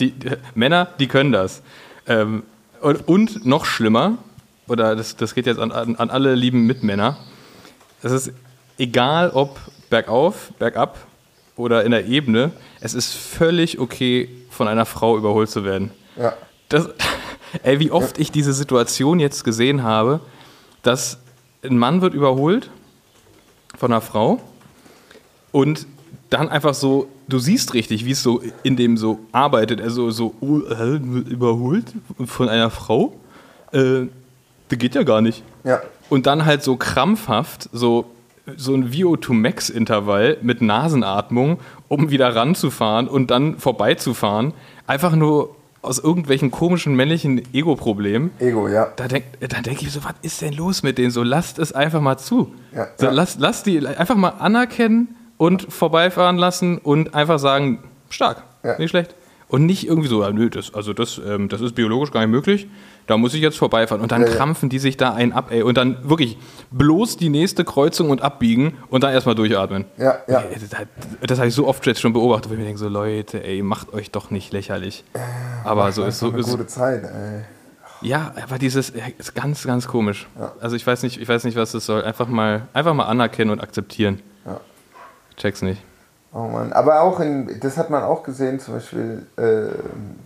[0.00, 1.62] Die, die, Männer, die können das.
[2.06, 2.42] Ähm,
[2.80, 4.18] und, und noch schlimmer,
[4.68, 7.18] oder das, das geht jetzt an, an, an alle lieben Mitmänner,
[8.02, 8.32] es ist
[8.78, 9.58] egal ob
[9.90, 10.98] bergauf, bergab
[11.56, 15.90] oder in der Ebene, es ist völlig okay, von einer Frau überholt zu werden.
[16.16, 16.34] Ja.
[16.68, 16.88] Das,
[17.62, 20.20] ey, wie oft ich diese Situation jetzt gesehen habe,
[20.82, 21.18] dass
[21.62, 22.70] ein Mann wird überholt
[23.78, 24.40] von einer Frau
[25.52, 25.86] und
[26.30, 30.34] dann einfach so, du siehst richtig, wie es so in dem so arbeitet, also so
[30.40, 31.92] oh, überholt
[32.24, 33.14] von einer Frau,
[33.72, 34.06] äh,
[34.72, 35.42] das geht ja gar nicht.
[35.64, 35.80] Ja.
[36.08, 38.06] Und dann halt so krampfhaft, so,
[38.56, 41.58] so ein VO2-Max-Intervall mit Nasenatmung,
[41.88, 44.54] um wieder ranzufahren und dann vorbeizufahren.
[44.86, 48.30] Einfach nur aus irgendwelchen komischen männlichen Ego-Problemen.
[48.38, 48.92] Ego, ja.
[48.96, 51.10] Da denke da denk ich so, was ist denn los mit denen?
[51.10, 52.54] So, lasst es einfach mal zu.
[52.74, 53.12] Ja, so, ja.
[53.12, 58.78] Lasst, lasst die einfach mal anerkennen und vorbeifahren lassen und einfach sagen, stark, Ja.
[58.78, 59.14] nicht schlecht.
[59.48, 62.30] Und nicht irgendwie so, ja, nö, das, also das, ähm, das ist biologisch gar nicht
[62.30, 62.68] möglich,
[63.06, 64.02] da muss ich jetzt vorbeifahren.
[64.02, 64.34] Und dann Ja, ja.
[64.34, 65.62] krampfen die sich da einen ab, ey.
[65.62, 66.38] Und dann wirklich
[66.70, 69.84] bloß die nächste Kreuzung und abbiegen und dann erstmal durchatmen.
[69.98, 70.42] Ja, ja.
[70.52, 70.86] Das,
[71.26, 73.62] das habe ich so oft jetzt schon beobachtet, wo ich mir denke, so Leute, ey,
[73.62, 75.04] macht euch doch nicht lächerlich.
[75.64, 77.42] Aber so ist so, eine ist, gute Zeit, ey.
[78.08, 80.26] ja, aber dieses ja, ist ganz, ganz komisch.
[80.60, 82.02] Also ich weiß nicht, ich weiß nicht, was das soll.
[82.04, 84.20] Einfach mal, einfach mal anerkennen und akzeptieren.
[84.46, 84.60] Ja.
[85.36, 85.82] Check's nicht.
[86.34, 86.72] Oh Mann.
[86.72, 89.74] Aber auch in, das hat man auch gesehen, zum Beispiel, äh,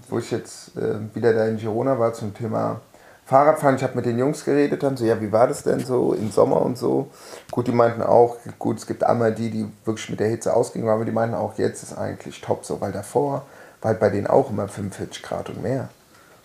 [0.09, 2.81] wo ich jetzt äh, wieder da in Girona war zum Thema
[3.25, 3.75] Fahrradfahren.
[3.75, 6.31] Ich habe mit den Jungs geredet, dann so, ja, wie war das denn so im
[6.31, 7.09] Sommer und so?
[7.51, 10.89] Gut, die meinten auch, gut, es gibt einmal die, die wirklich mit der Hitze ausgingen,
[10.89, 13.45] aber die meinten auch, jetzt ist eigentlich top so, weil davor
[13.83, 15.89] war halt bei denen auch immer 45 Grad und mehr.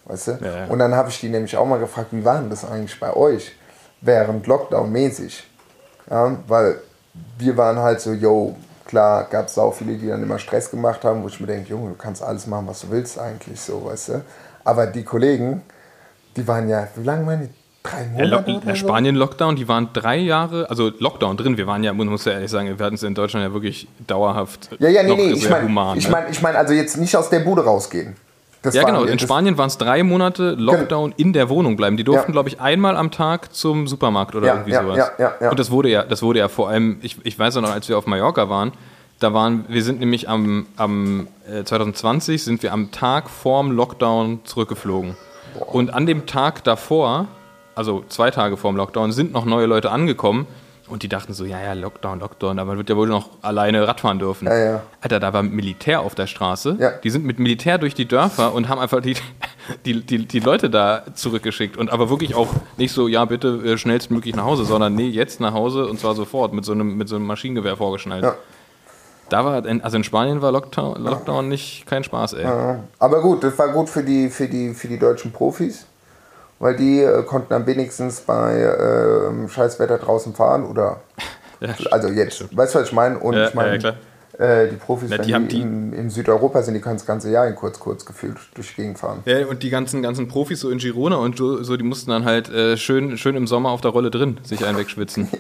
[0.06, 0.32] Weißt du?
[0.42, 0.66] Ja, ja.
[0.66, 3.16] Und dann habe ich die nämlich auch mal gefragt, wie war denn das eigentlich bei
[3.16, 3.56] euch
[4.02, 5.48] während Lockdown mäßig?
[6.10, 6.80] Ja, weil
[7.38, 8.56] wir waren halt so, yo,
[8.92, 11.70] klar, gab es auch viele, die dann immer Stress gemacht haben, wo ich mir denke,
[11.70, 14.22] Junge, du kannst alles machen, was du willst eigentlich, so, weißt du.
[14.64, 15.64] Aber die Kollegen,
[16.36, 17.50] die waren ja, wie lange waren die?
[17.84, 18.52] Drei Monate?
[18.52, 18.76] oder so?
[18.76, 21.58] Spanien-Lockdown, die waren drei Jahre, also Lockdown drin.
[21.58, 23.88] Wir waren ja, man muss ja ehrlich sagen, wir hatten es in Deutschland ja wirklich
[24.06, 26.12] dauerhaft Ja, ja, nee, nee, ich meine, ich ne?
[26.12, 28.16] meine, ich mein, also jetzt nicht aus der Bude rausgehen.
[28.64, 29.04] Das ja, genau.
[29.06, 31.98] In Spanien waren es drei Monate Lockdown in der Wohnung bleiben.
[31.98, 32.34] Die durften, Ja.
[32.34, 34.98] glaube ich, einmal am Tag zum Supermarkt oder Ja, irgendwie ja, sowas.
[34.98, 35.50] ja, ja, ja.
[35.50, 37.90] Und das wurde ja, das wurde ja vor allem, ich, ich weiß ja noch, als
[37.90, 38.72] wir auf Mallorca waren,
[39.20, 44.42] da waren, wir sind nämlich am, am äh, 2020 sind wir am Tag vorm Lockdown
[44.44, 45.16] zurückgeflogen.
[45.72, 47.28] Und an dem Tag davor,
[47.76, 50.46] also zwei Tage vorm Lockdown, sind noch neue Leute angekommen
[50.92, 53.88] und die dachten so, ja, ja, Lockdown, Lockdown, aber man wird ja wohl noch alleine
[53.88, 54.48] Radfahren dürfen.
[54.48, 54.82] Ja, ja.
[55.00, 56.78] Alter, da war Militär auf der Straße.
[56.80, 56.92] Ja.
[57.04, 59.16] Die sind mit Militär durch die Dörfer und haben einfach die,
[59.86, 61.78] die, die, die Leute da zurückgeschickt.
[61.78, 65.40] Und aber wirklich auch nicht so, ja, bitte äh, schnellstmöglich nach Hause, sondern nee, jetzt
[65.40, 68.24] nach Hause und zwar sofort mit so einem, mit so einem Maschinengewehr vorgeschnallt.
[68.24, 68.36] Ja.
[69.30, 72.46] Da war, also in Spanien war Lockdown, Lockdown nicht kein Spaß, ey.
[73.00, 75.86] Aber gut, das war gut für die, für die, für die deutschen Profis,
[76.62, 78.54] weil die äh, konnten dann wenigstens bei
[79.30, 81.02] ähm, Scheißwetter draußen fahren oder
[81.60, 83.20] Ja, also jetzt, weißt du, was ich meine?
[83.20, 83.94] Und Ja, ich meine, ja,
[84.40, 87.06] äh, die Profis, Na, die die, haben die- in, in Südeuropa sind, die können das
[87.06, 89.20] ganze Jahr in kurz, kurz gefühlt durch die Gegend fahren.
[89.26, 92.50] Ja, und die ganzen, ganzen Profis so in Girona und so, die mussten dann halt
[92.50, 95.28] äh, schön, schön im Sommer auf der Rolle drin sich einen wegschwitzen.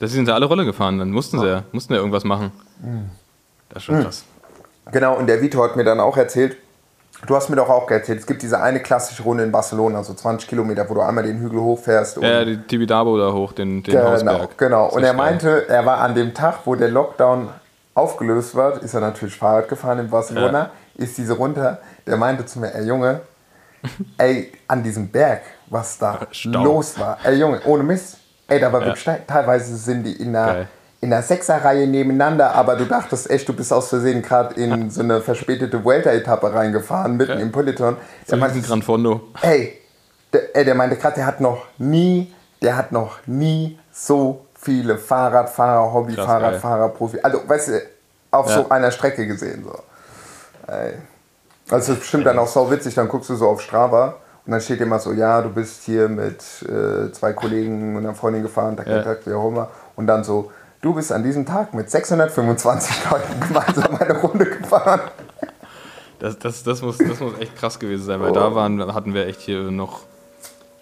[0.00, 2.50] Da sind sie alle Rolle gefahren, dann mussten sie ja, mussten ja irgendwas machen.
[3.68, 4.24] Das ist schon krass.
[4.90, 6.56] Genau, und der Vito hat mir dann auch erzählt,
[7.26, 10.14] du hast mir doch auch erzählt, es gibt diese eine klassische Runde in Barcelona, so
[10.14, 12.18] 20 Kilometer, wo du einmal den Hügel hochfährst.
[12.18, 14.58] Ja, die Tibidabo da hoch, den, den genau, Hausberg.
[14.58, 14.88] genau.
[14.88, 17.48] Und er meinte, er war an dem Tag, wo der Lockdown
[17.94, 21.78] aufgelöst wird, ist er natürlich Fahrrad gefahren in Barcelona, ist diese runter.
[22.06, 23.20] Der meinte zu mir, ey Junge,
[24.18, 26.64] ey, an diesem Berg, was da Stau.
[26.64, 27.18] los war.
[27.24, 28.18] Ey Junge, ohne Mist.
[28.48, 29.22] Ey, da war wirklich steil.
[29.26, 30.68] Teilweise sind die in einer, Geil.
[31.02, 35.00] In einer Sechserreihe nebeneinander, aber du dachtest echt, du bist aus Versehen gerade in so
[35.02, 37.38] eine verspätete Vuelta-Etappe reingefahren, mitten Ja.
[37.38, 37.96] im Peloton.
[38.24, 39.20] So Der meinte, Gran Fondo.
[39.42, 39.78] ey,
[40.32, 44.96] der, ey, der meinte gerade, der hat noch nie, der hat noch nie so viele
[44.96, 47.82] Fahrradfahrer, Hobby-Fahrradfahrer, Profi, also weißt du,
[48.30, 48.54] auf Ja.
[48.62, 49.64] so einer Strecke gesehen.
[49.64, 50.72] So.
[50.72, 50.92] Ey.
[51.68, 54.14] Also das ist bestimmt dann auch sau witzig, dann guckst du so auf Strava
[54.46, 58.14] und dann steht immer so, ja, du bist hier mit äh, zwei Kollegen und einer
[58.14, 59.02] Freundin gefahren, tak, Ja.
[59.02, 59.68] tak, tak, wie auch immer.
[59.96, 60.52] Und dann so,
[60.82, 65.00] du bist an diesem Tag mit 625 Leuten gemeinsam eine Runde gefahren.
[66.18, 69.26] Das, das, das, muss, das muss echt krass gewesen sein, weil da waren, hatten wir
[69.26, 70.02] echt hier noch,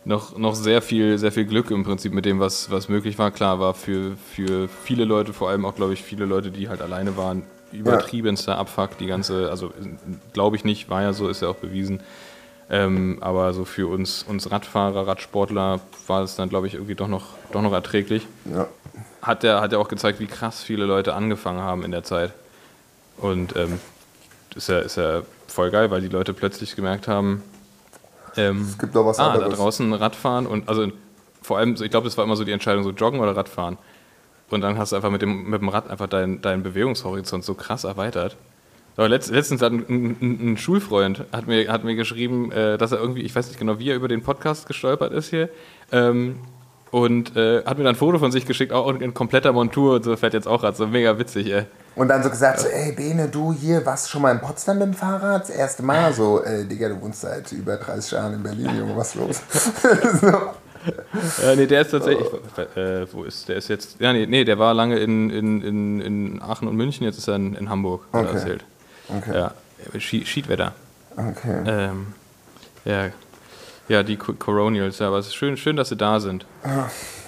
[0.04, 3.30] noch, noch sehr, viel, sehr viel Glück im Prinzip mit dem, was, was möglich war.
[3.30, 6.82] Klar war für, für viele Leute, vor allem auch, glaube ich, viele Leute, die halt
[6.82, 9.72] alleine waren, übertriebenster Abfuck, die ganze, also
[10.34, 12.02] glaube ich nicht, war ja so, ist ja auch bewiesen.
[12.68, 17.08] Ähm, aber so für uns, uns Radfahrer, Radsportler war es dann, glaube ich, irgendwie doch
[17.08, 18.26] noch, doch noch erträglich.
[18.44, 18.68] Ja.
[19.22, 22.32] Hat er hat ja auch gezeigt, wie krass viele Leute angefangen haben in der Zeit.
[23.18, 23.80] Und ähm,
[24.54, 27.42] ist, ja, ist ja voll geil, weil die Leute plötzlich gemerkt haben,
[28.36, 29.58] ähm, Es gibt doch was ah, da anderes.
[29.58, 30.88] draußen Radfahren und also
[31.42, 33.78] vor allem, ich glaube, das war immer so die Entscheidung, so joggen oder Radfahren.
[34.50, 37.54] Und dann hast du einfach mit dem, mit dem Rad einfach deinen deinen Bewegungshorizont so
[37.54, 38.36] krass erweitert.
[38.96, 42.92] Aber letzt, letztens hat ein, ein, ein Schulfreund hat mir, hat mir geschrieben, äh, dass
[42.92, 45.48] er irgendwie, ich weiß nicht genau, wie er über den Podcast gestolpert ist hier,
[45.92, 46.40] ähm,
[46.90, 50.04] und äh, hat mir dann ein Foto von sich geschickt, auch in kompletter Montur und
[50.04, 51.64] so fährt jetzt auch Rad, so mega witzig, ey.
[51.96, 54.86] Und dann so gesagt, so, ey Bene, du hier, warst schon mal in Potsdam mit
[54.88, 55.42] dem Fahrrad?
[55.42, 58.96] Das erste Mal so, ey Digga, du wohnst seit über 30 Jahren in Berlin, Junge,
[58.96, 59.40] was los?
[60.20, 60.26] so.
[60.26, 62.26] Ja, nee, der ist tatsächlich.
[62.74, 63.56] Äh, wo ist der?
[63.56, 64.00] Ist jetzt.
[64.00, 67.28] Ja, nee, nee der war lange in, in, in, in Aachen und München, jetzt ist
[67.28, 68.38] er in, in Hamburg, hat er Okay.
[68.38, 68.64] erzählt.
[69.08, 69.34] Okay.
[69.34, 69.52] Ja,
[69.98, 70.72] Schi- Schiedwetter.
[71.16, 71.62] okay.
[71.66, 72.06] Ähm,
[72.86, 73.08] ja,
[73.90, 76.46] ja, die Co- Coronials, ja, aber es ist schön, schön, dass sie da sind.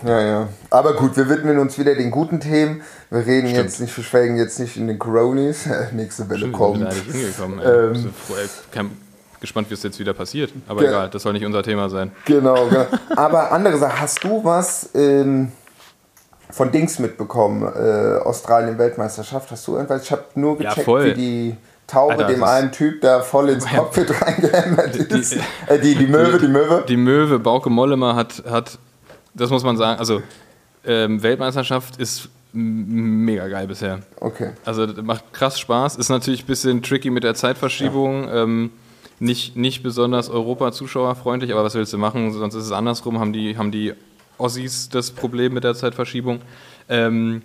[0.06, 0.48] Ja, ja.
[0.70, 2.82] Aber gut, wir widmen uns wieder den guten Themen.
[3.10, 3.64] Wir reden Stimmt.
[3.64, 5.66] jetzt nicht, wir schwelgen jetzt nicht in den Coronis.
[5.92, 6.78] Nächste Welle Schön, kommt.
[6.78, 7.58] sind wir da nicht hingekommen.
[7.58, 7.66] Ey.
[7.66, 7.94] Ähm.
[7.96, 8.90] Ähm, so, ey, kein,
[9.40, 10.52] gespannt, wie es jetzt wieder passiert.
[10.68, 12.12] Aber egal, das soll nicht unser Thema sein.
[12.26, 12.86] Genau, genau.
[13.16, 15.50] Aber andere Sache, hast du was ähm,
[16.50, 17.62] von Dings mitbekommen?
[17.64, 20.02] Äh, Australien-Weltmeisterschaft, hast du irgendwas?
[20.04, 21.06] Ich habe nur Ja, gecheckt, voll.
[21.06, 23.78] wie die Taube Alter, dem einen Typ da voll ins Ja.
[23.80, 25.36] Cockpit reingehämmert Die- ist.
[25.66, 26.84] Äh, die, die Möwe, die Möwe.
[26.88, 28.78] Die Möwe, Bauke Mollema hat, hat,
[29.34, 30.22] das muss man sagen, also
[30.86, 34.00] ähm, Weltmeisterschaft ist mega geil bisher.
[34.20, 34.50] Okay.
[34.64, 35.96] Also macht krass Spaß.
[35.96, 38.28] Ist natürlich ein bisschen tricky mit der Zeitverschiebung.
[38.30, 38.70] Ähm,
[39.20, 42.32] nicht, nicht besonders Europa-Zuschauerfreundlich, aber was willst du machen?
[42.32, 43.18] Sonst ist es andersrum.
[43.20, 43.94] Haben die, haben die
[44.38, 46.40] Ossis das Problem mit der Zeitverschiebung.
[46.88, 47.42] Ähm,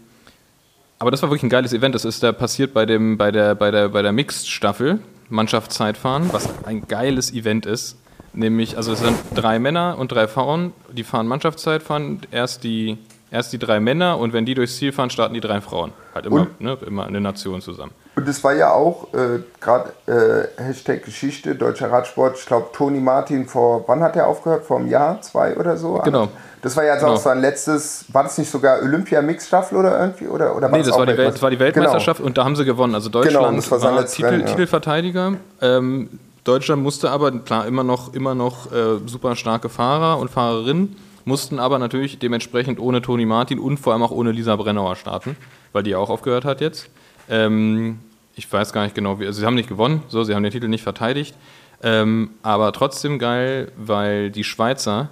[0.99, 1.95] aber das war wirklich ein geiles Event.
[1.95, 6.49] Das ist da passiert bei, dem, bei der, bei der, bei der Mixed-Staffel, Mannschaftszeitfahren, was
[6.65, 7.97] ein geiles Event ist.
[8.33, 12.21] Nämlich, also es sind drei Männer und drei Frauen, die fahren Mannschaftszeitfahren.
[12.31, 12.97] Erst die,
[13.31, 15.91] erst die drei Männer und wenn die durchs Ziel fahren, starten die drei Frauen.
[16.13, 16.61] Halt immer, Und?
[16.61, 17.91] ne, immer eine Nation zusammen.
[18.17, 22.35] Und es war ja auch äh, gerade äh, Hashtag Geschichte, deutscher Radsport.
[22.39, 24.65] Ich glaube, Toni Martin vor, wann hat er aufgehört?
[24.65, 26.01] Vor einem Jahr, zwei oder so?
[26.03, 26.27] Genau.
[26.63, 27.13] Das war ja jetzt Genau.
[27.13, 30.25] auch sein letztes, war das nicht sogar Olympia-Mix-Staffel oder irgendwie?
[30.29, 32.55] Oder, oder Nee, das auch war, die Welt, das war die Weltmeisterschaft und da haben
[32.55, 32.95] sie gewonnen.
[32.95, 34.47] Also Deutschland das war war Titel, Rennen, ja.
[34.47, 35.33] Titelverteidiger.
[35.61, 36.09] Ähm,
[36.43, 41.59] Deutschland musste aber, klar, immer noch, immer noch äh, super starke Fahrer und Fahrerinnen, mussten
[41.59, 45.37] aber natürlich dementsprechend ohne Toni Martin und vor allem auch ohne Lisa Brennauer starten,
[45.71, 46.89] weil die ja auch aufgehört hat jetzt.
[47.29, 47.99] Ähm,
[48.37, 50.51] ich weiß gar nicht genau, wie, also sie haben nicht gewonnen, so, sie haben den
[50.51, 51.35] Titel nicht verteidigt.
[51.81, 55.09] Ähm, aber trotzdem geil, weil die Schweizer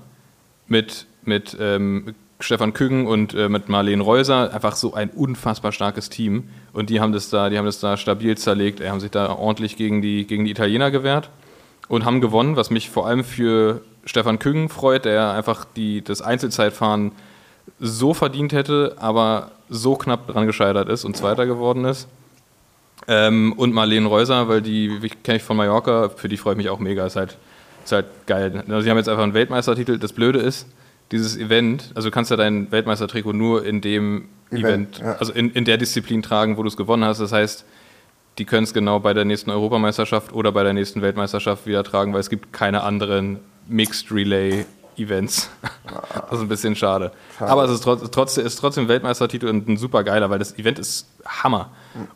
[0.68, 6.10] mit, mit ähm, Stefan Küggen und äh, mit Marlene Reuser einfach so ein unfassbar starkes
[6.10, 6.50] Team.
[6.72, 9.32] Und die haben das da, die haben das da stabil zerlegt, äh, haben sich da
[9.32, 11.30] ordentlich gegen die, gegen die Italiener gewehrt
[11.88, 16.22] und haben gewonnen, was mich vor allem für Stefan Küggen freut, der einfach die, das
[16.22, 17.12] Einzelzeitfahren
[17.80, 22.08] so verdient hätte, aber so knapp dran gescheitert ist und Zweiter geworden ist.
[23.08, 26.70] Ähm, und Marlene Reuser, weil die kenne ich von Mallorca, für die freue ich mich
[26.70, 27.06] auch mega.
[27.06, 27.38] Ist halt,
[27.84, 28.64] ist halt geil.
[28.68, 29.98] Also sie haben jetzt einfach einen Weltmeistertitel.
[30.00, 30.68] Das Blöde ist,
[31.12, 35.14] dieses Event, also du kannst ja dein Weltmeistertrikot nur in dem Event, Event, ja.
[35.14, 37.20] also in, in der Disziplin tragen, wo du es gewonnen hast.
[37.20, 37.66] Das heißt,
[38.38, 42.14] die können es genau bei der nächsten Europameisterschaft oder bei der nächsten Weltmeisterschaft wieder tragen,
[42.14, 44.66] weil es gibt keine anderen Mixed Relay
[44.98, 45.50] Events.
[46.28, 47.12] Das ist ein bisschen schade.
[47.40, 50.80] Aber es ist, trotz, trotzdem, ist trotzdem Weltmeistertitel und ein super geiler, weil das Event
[50.80, 51.70] ist Hammer.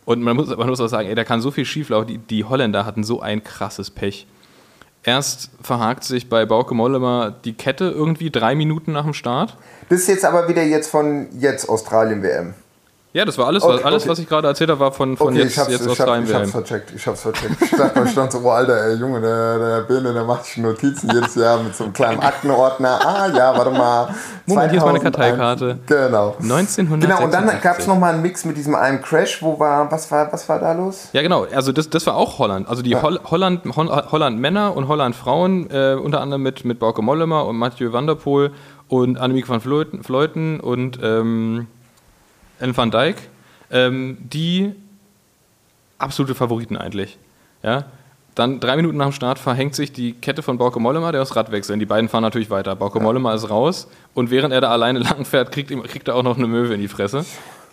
[0.04, 2.08] Und man muss, man muss auch sagen, ey, da kann so viel schieflaufen.
[2.08, 4.26] Die, die Holländer hatten so ein krasses Pech.
[5.02, 9.56] Erst verhakt sich bei Bauke Mollema die Kette irgendwie drei Minuten nach dem Start.
[9.88, 12.54] Das ist jetzt aber wieder jetzt von jetzt Australien-WM.
[13.12, 14.10] Ja, das war alles, Okay, was, alles okay.
[14.10, 16.32] was ich gerade erzählt habe, war von, von Okay, jetzt, jetzt ich, hab, Australien ich
[16.32, 16.92] hab's vercheckt.
[16.94, 17.60] Ich hab's vercheckt.
[17.60, 20.58] Ich dachte, ich stand so, oh Alter, ey, Junge, der, der Bene, der macht sich
[20.58, 23.00] Notizen jedes Jahr mit so einem kleinen Aktenordner.
[23.04, 24.14] Ah, ja, warte mal.
[24.46, 25.02] Moment, hier ist meine 2001.
[25.02, 25.78] Karteikarte.
[25.86, 26.36] Genau.
[26.40, 27.00] 1986.
[27.00, 30.08] Genau, und dann gab es nochmal einen Mix mit diesem einen Crash, wo war, was
[30.12, 31.08] war, was war da los?
[31.12, 31.46] Ja, genau.
[31.52, 32.68] Also das, das war auch Holland.
[32.68, 36.78] Also die Holl Holland, Hol Holland Männer und Holland Frauen, äh, unter anderem mit, mit
[36.78, 38.52] Bauke Mollema und Mathieu van der Poel
[38.86, 41.66] und Annemiek van Vleuten und ähm,
[42.60, 43.16] Ellen van Dijk,
[43.70, 44.72] ähm, die
[45.98, 47.18] absolute Favoriten eigentlich.
[47.62, 47.86] Ja?
[48.34, 51.36] dann drei Minuten nach dem Start verhängt sich die Kette von Bauke Mollema, der aufs
[51.36, 51.80] Rad wechseln.
[51.80, 52.76] Die beiden fahren natürlich weiter.
[52.76, 53.04] Bauke ja.
[53.04, 56.22] Mollema ist raus und während er da alleine lang fährt, kriegt, ihm, kriegt er auch
[56.22, 57.24] noch eine Möwe in die Fresse.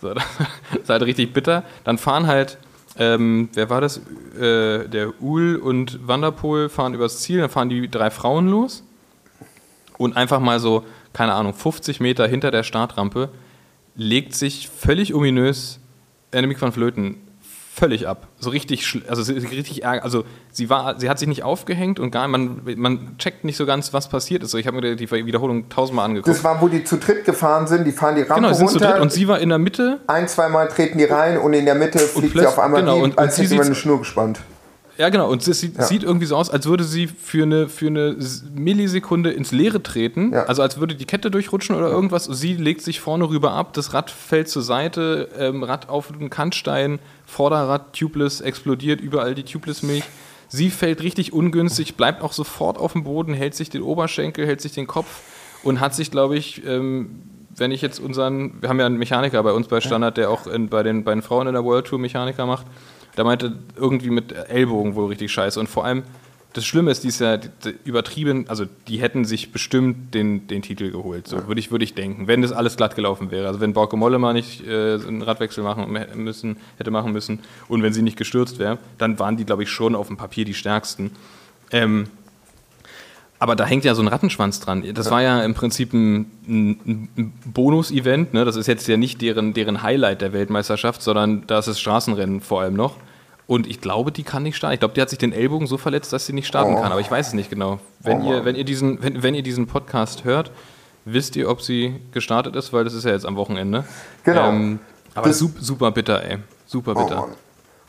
[0.02, 0.24] So, das
[0.82, 1.62] ist halt richtig bitter.
[1.84, 2.58] Dann fahren halt,
[2.98, 3.98] ähm, wer war das?
[4.38, 8.82] Äh, der Uhl und Wanderpol fahren übers Ziel, dann fahren die drei Frauen los
[9.96, 13.30] und einfach mal so, keine Ahnung, 50 Meter hinter der Startrampe
[13.98, 15.80] legt sich völlig ominös
[16.32, 17.16] Annemiek van Flöten
[17.74, 18.28] völlig ab.
[18.38, 20.02] So richtig, also richtig ärger.
[20.02, 23.66] Also sie war, sie hat sich nicht aufgehängt und gar man, man checkt nicht so
[23.66, 24.50] ganz, was passiert ist.
[24.50, 26.34] So, ich habe mir die Wiederholung tausendmal angeguckt.
[26.34, 28.68] Das war, wo die zu dritt gefahren sind, die fahren die Rampe genau, die sind
[28.68, 28.80] runter.
[28.80, 30.00] Zu dritt und sie war in der Mitte.
[30.06, 33.04] Ein, zweimal treten die rein und in der Mitte fliegt sie auf einmal genau, hin,
[33.04, 34.40] und, als hätte man eine Schnur gespannt.
[34.98, 35.30] Ja, genau.
[35.30, 35.84] Und es sieht, ja.
[35.84, 38.16] sieht, irgendwie so aus, als würde sie für eine, für eine
[38.52, 40.32] Millisekunde ins Leere treten.
[40.32, 40.44] Ja.
[40.46, 42.24] Also als würde die Kette durchrutschen oder irgendwas.
[42.24, 46.30] Sie legt sich vorne rüber ab, das Rad fällt zur Seite, ähm, Rad auf den
[46.30, 50.04] Kantstein, Vorderrad tubeless, explodiert überall die Tubeless-Milch.
[50.48, 54.60] Sie fällt richtig ungünstig, bleibt auch sofort auf dem Boden, hält sich den Oberschenkel, hält
[54.60, 55.20] sich den Kopf
[55.62, 57.22] und hat sich, glaube ich, ähm,
[57.54, 60.48] wenn ich jetzt unseren, wir haben ja einen Mechaniker bei uns bei Standard, der auch
[60.48, 62.66] in, bei, den, bei den Frauen in der World Tour Mechaniker macht,
[63.18, 65.58] der meinte irgendwie mit Ellbogen wohl richtig scheiße.
[65.58, 66.04] Und vor allem,
[66.52, 67.38] das Schlimme ist, die ist ja
[67.84, 71.46] übertrieben, also die hätten sich bestimmt den, den Titel geholt, so ja.
[71.46, 73.46] würde ich, würd ich denken, wenn das alles glatt gelaufen wäre.
[73.48, 77.92] Also wenn Bauke Mollema nicht äh, einen Radwechsel machen müssen, hätte machen müssen und wenn
[77.92, 81.10] sie nicht gestürzt wäre, dann waren die, glaube ich, schon auf dem Papier die stärksten.
[81.70, 82.06] Ähm,
[83.40, 84.82] aber da hängt ja so ein Rattenschwanz dran.
[84.94, 85.12] Das ja.
[85.12, 88.34] war ja im Prinzip ein, ein, ein Bonus-Event.
[88.34, 88.44] Ne?
[88.44, 92.40] Das ist jetzt ja nicht deren, deren Highlight der Weltmeisterschaft, sondern da ist das Straßenrennen
[92.40, 92.96] vor allem noch.
[93.48, 94.74] Und ich glaube, die kann nicht starten.
[94.74, 96.82] Ich glaube, die hat sich den Ellbogen so verletzt, dass sie nicht starten oh.
[96.82, 96.92] kann.
[96.92, 97.80] Aber ich weiß es nicht genau.
[97.98, 98.30] Wenn, oh.
[98.30, 100.52] ihr, wenn, ihr diesen, wenn, wenn ihr diesen Podcast hört,
[101.06, 103.84] wisst ihr, ob sie gestartet ist, weil das ist ja jetzt am Wochenende.
[104.22, 104.50] Genau.
[104.50, 104.80] Ähm,
[105.14, 106.40] aber das, super bitter, ey.
[106.66, 107.26] Super bitter.
[107.26, 107.36] Oh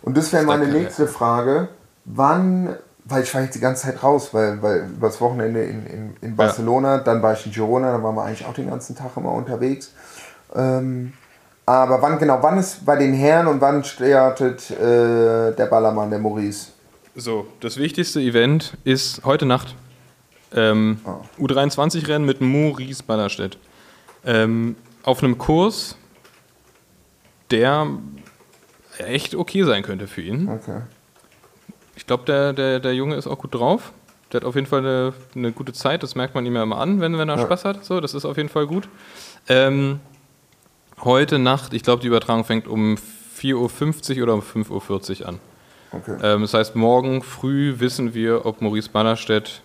[0.03, 1.67] Und das wäre meine nächste Frage.
[2.05, 6.17] Wann, weil ich war jetzt die ganze Zeit raus, weil, weil übers Wochenende in, in,
[6.21, 7.03] in Barcelona, ja.
[7.03, 9.91] dann war ich in Girona, dann waren wir eigentlich auch den ganzen Tag immer unterwegs.
[10.55, 11.11] Ähm,
[11.69, 16.17] aber wann genau, wann ist bei den Herren und wann startet äh, der Ballermann, der
[16.17, 16.71] Maurice?
[17.15, 19.75] So, das wichtigste Event ist heute Nacht.
[20.51, 21.43] Ähm, oh.
[21.45, 23.59] U23-Rennen mit Maurice Ballerstedt.
[24.25, 25.95] Ähm, auf einem Kurs,
[27.51, 27.87] der
[28.97, 30.49] echt okay sein könnte für ihn.
[30.49, 30.81] Okay.
[31.95, 33.93] Ich glaube, der, der, der Junge ist auch gut drauf.
[34.31, 36.79] Der hat auf jeden Fall eine, eine gute Zeit, das merkt man ihm ja immer
[36.79, 37.43] an, wenn, wenn er ja.
[37.43, 37.85] Spaß hat.
[37.85, 38.89] So, das ist auf jeden Fall gut.
[39.47, 39.99] Ähm,
[41.03, 42.95] heute Nacht, ich glaube, die Übertragung fängt um
[43.39, 45.39] 4.50 Uhr oder um 5.40 Uhr an.
[45.91, 46.17] Okay.
[46.21, 49.61] Ähm, das heißt, morgen früh wissen wir, ob Maurice Ballerstedt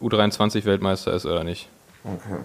[0.00, 1.68] U23-Weltmeister ist oder nicht.
[2.04, 2.38] Okay.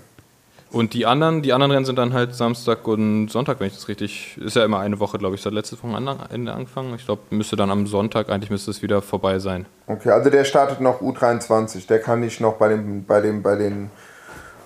[0.72, 3.88] Und die anderen, die anderen Rennen sind dann halt Samstag und Sonntag, wenn ich das
[3.88, 4.38] richtig.
[4.38, 6.94] Ist ja immer eine Woche, glaube ich, seit letztes Wochenende angefangen.
[6.94, 9.66] Ich glaube, müsste dann am Sonntag eigentlich müsste es wieder vorbei sein.
[9.88, 13.56] Okay, also der startet noch U23, der kann nicht noch bei dem, bei dem, bei
[13.56, 13.90] den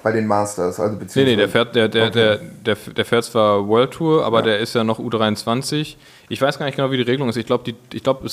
[0.03, 1.25] bei den Masters, also beziehungsweise.
[1.25, 2.13] Nee, nee, der fährt, der, der, okay.
[2.13, 4.45] der, der, der fährt zwar World Tour, aber ja.
[4.45, 5.95] der ist ja noch U23.
[6.29, 7.37] Ich weiß gar nicht genau, wie die Regelung ist.
[7.37, 8.27] Ich glaube, ich glaube,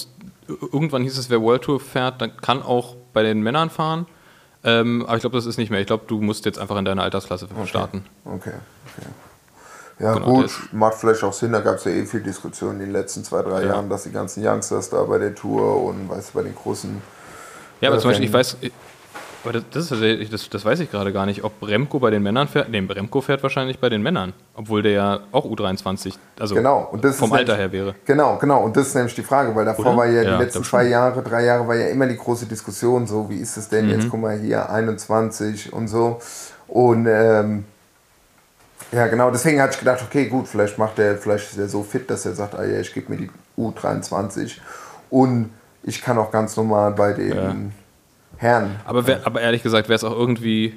[0.73, 4.07] irgendwann hieß es, wer World Tour fährt, dann kann auch bei den Männern fahren.
[4.63, 5.81] Ähm, aber ich glaube, das ist nicht mehr.
[5.81, 7.67] Ich glaube, du musst jetzt einfach in deiner Altersklasse okay.
[7.67, 8.05] starten.
[8.25, 8.53] Okay,
[8.97, 9.07] okay.
[10.01, 11.53] Ja, genau, gut, macht vielleicht auch Sinn.
[11.53, 13.69] Da gab es ja eh viel Diskussion in den letzten zwei, drei ja.
[13.69, 17.03] Jahren, dass die ganzen Youngsters da bei der Tour und weißt du, bei den großen.
[17.81, 18.57] Ja, aber äh, zum Beispiel, ich weiß,
[19.43, 22.23] aber das, das, ist das, das weiß ich gerade gar nicht, ob Remco bei den
[22.23, 22.69] Männern fährt.
[22.69, 26.93] Nee, Remco fährt wahrscheinlich bei den Männern, obwohl der ja auch U23, also genau.
[27.13, 27.95] vom Alter her wäre.
[28.05, 28.63] Genau, genau.
[28.63, 29.97] Und das ist nämlich die Frage, weil davor Oder?
[29.97, 33.07] war ja, ja die letzten zwei Jahre, drei Jahre war ja immer die große Diskussion,
[33.07, 33.93] so wie ist es denn mhm.
[33.93, 36.21] jetzt, guck mal hier, 21 und so.
[36.69, 37.65] Und ähm,
[38.93, 41.83] ja, genau, deswegen hatte ich gedacht, okay, gut, vielleicht macht er, vielleicht ist er so
[41.83, 44.59] fit, dass er sagt, ah ja, ich gebe mir die U23
[45.09, 45.51] und
[45.83, 47.55] ich kann auch ganz normal bei den ja
[48.41, 48.81] Herren.
[48.87, 50.75] Aber, wär, aber ehrlich gesagt wäre es auch irgendwie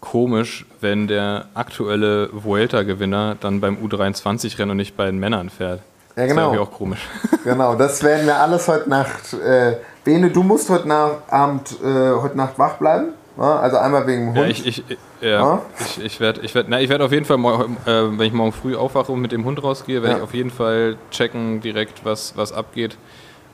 [0.00, 5.82] komisch, wenn der aktuelle Vuelta-Gewinner dann beim U23-Rennen und nicht bei den Männern fährt.
[6.16, 6.44] Ja, genau.
[6.44, 7.06] Das wäre auch komisch.
[7.44, 9.32] Genau, das werden wir alles heute Nacht.
[9.34, 13.10] Äh, Bene, du musst heute Nacht, Abend, äh, heute Nacht wach bleiben.
[13.38, 14.38] Ja, also einmal wegen dem Hund.
[14.38, 14.84] Ja, ich, ich,
[15.20, 15.62] ja, ja?
[15.78, 19.12] ich, ich werde ich werd, werd auf jeden Fall, äh, wenn ich morgen früh aufwache
[19.12, 22.96] und mit dem Hund rausgehe, werde ich auf jeden Fall checken direkt, was, was abgeht.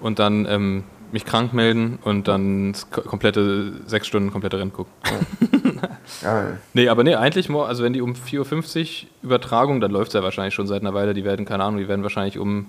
[0.01, 4.93] Und dann ähm, mich krank melden und dann komplette sechs Stunden komplette Rennen gucken.
[6.23, 6.47] Ja.
[6.75, 10.23] nee, aber nee, eigentlich, also wenn die um 4.50 Uhr Übertragung, dann läuft es ja
[10.23, 11.15] wahrscheinlich schon seit einer Weile.
[11.15, 12.67] Die werden, keine Ahnung, die werden wahrscheinlich um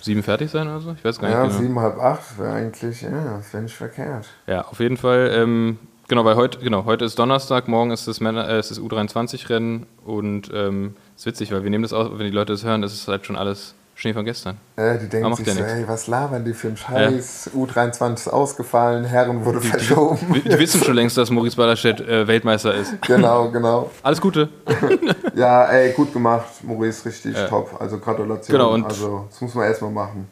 [0.00, 0.92] sieben fertig sein oder so.
[0.92, 1.36] Ich weiß gar nicht.
[1.36, 1.58] Ja, genau.
[1.58, 4.28] sieben, halb acht wäre eigentlich, ja, das wäre nicht verkehrt.
[4.46, 5.30] Ja, auf jeden Fall.
[5.34, 8.80] Ähm, genau, weil heute, genau, heute ist Donnerstag, morgen ist das, Männer, äh, ist das
[8.80, 12.64] U23-Rennen und es ähm, ist witzig, weil wir nehmen das aus, wenn die Leute das
[12.64, 14.56] hören, ist es halt schon alles Schnee von gestern.
[14.74, 17.52] Äh, die denken sich ja so, ey, was labern die für einen Scheiß?
[17.54, 20.40] U23 ist ausgefallen, Herren wurde verschoben.
[20.42, 23.00] Wir wissen schon längst, dass Maurice Ballerstedt äh, Weltmeister ist.
[23.06, 23.92] genau, genau.
[24.02, 24.48] Alles Gute.
[25.34, 27.46] Ja, ey, gut gemacht, Maurice, richtig Ja.
[27.46, 27.76] top.
[27.80, 28.52] Also Gratulation.
[28.58, 30.26] Genau, und- also, das muss man erstmal machen.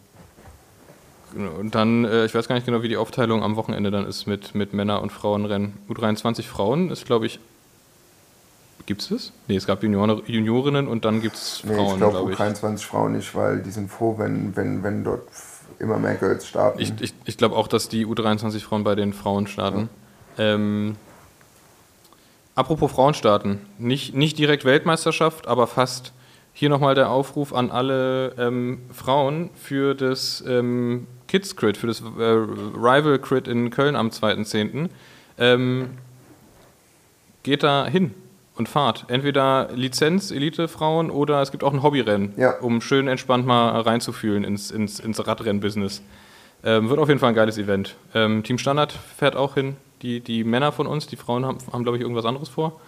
[1.58, 4.26] Und dann, äh, ich weiß gar nicht genau, wie die Aufteilung am Wochenende dann ist
[4.26, 5.74] mit, mit Männer- und Frauenrennen.
[5.88, 7.38] U23 Frauen ist, glaube ich.
[8.86, 9.32] Gibt es das?
[9.46, 12.38] Nee, es gab Junior, Juniorinnen und dann gibt es Nee, Frauen, ich glaube glaube ich.
[12.38, 15.28] U23 Frauen nicht, weil die sind froh, wenn, wenn, wenn dort
[15.78, 16.80] immer mehr Girls starten.
[16.80, 19.88] Ich, ich, ich glaube auch, dass die U23 Frauen bei den Frauen starten.
[20.38, 20.96] Ähm,
[22.54, 23.60] apropos Frauen starten.
[23.78, 26.12] Nicht, nicht direkt Weltmeisterschaft, aber fast.
[26.52, 32.00] Hier nochmal der Aufruf an alle ähm, Frauen für das ähm, Kids Crit, für das
[32.00, 34.90] äh, Rival Crit in Köln am 2.10.
[35.38, 35.90] Ähm,
[37.44, 38.14] geht da hin
[38.56, 39.06] und fahrt.
[39.08, 42.58] Entweder Lizenz, Elite-Frauen oder es gibt auch ein Hobbyrennen, Ja.
[42.60, 46.02] um schön entspannt mal reinzufühlen ins, ins, ins Radrennen-Business.
[46.62, 47.96] Ähm, wird auf jeden Fall ein geiles Event.
[48.14, 49.76] Ähm, Team Standard fährt auch hin.
[50.02, 52.80] Die, die Männer von uns, die Frauen haben, haben glaube ich, irgendwas anderes vor.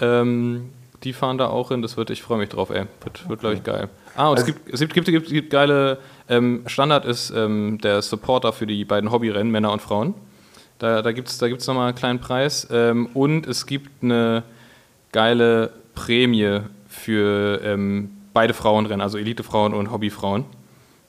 [0.00, 0.70] Ähm,
[1.04, 1.82] die fahren da auch hin.
[1.82, 2.84] Das wird, ich freue mich drauf, ey.
[3.02, 3.88] Wird, wird glaube ich, geil.
[4.16, 5.98] Ah, und es, Also- gibt, es gibt, gibt, gibt, gibt geile.
[6.28, 10.14] Ähm, Standard ist ähm, der Supporter für die beiden Hobbyrennen, Männer und Frauen.
[10.78, 12.66] Da, da gibt es da gibt's nochmal einen kleinen Preis.
[12.70, 14.42] Ähm, und es gibt eine
[15.16, 20.44] geile Prämie für ähm, beide Frauenrennen, also Elitefrauen und Hobbyfrauen.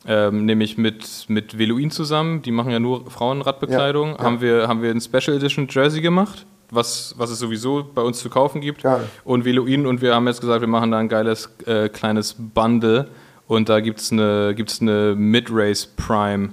[0.08, 4.24] Ähm, nämlich mit, mit Veluin zusammen, die machen ja nur Frauenradbekleidung, Ja, ja.
[4.24, 8.20] Haben, wir, haben wir ein Special Edition Jersey gemacht, was, was es sowieso bei uns
[8.20, 8.84] zu kaufen gibt.
[8.84, 9.10] Geil.
[9.26, 13.10] Und Veluin und wir haben jetzt gesagt, wir machen da ein geiles äh, kleines Bundle
[13.46, 16.52] und da gibt es eine, gibt's eine Mid-Race Prime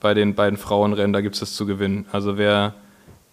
[0.00, 2.06] bei den beiden Frauenrennen, da gibt es das zu gewinnen.
[2.10, 2.74] Also wer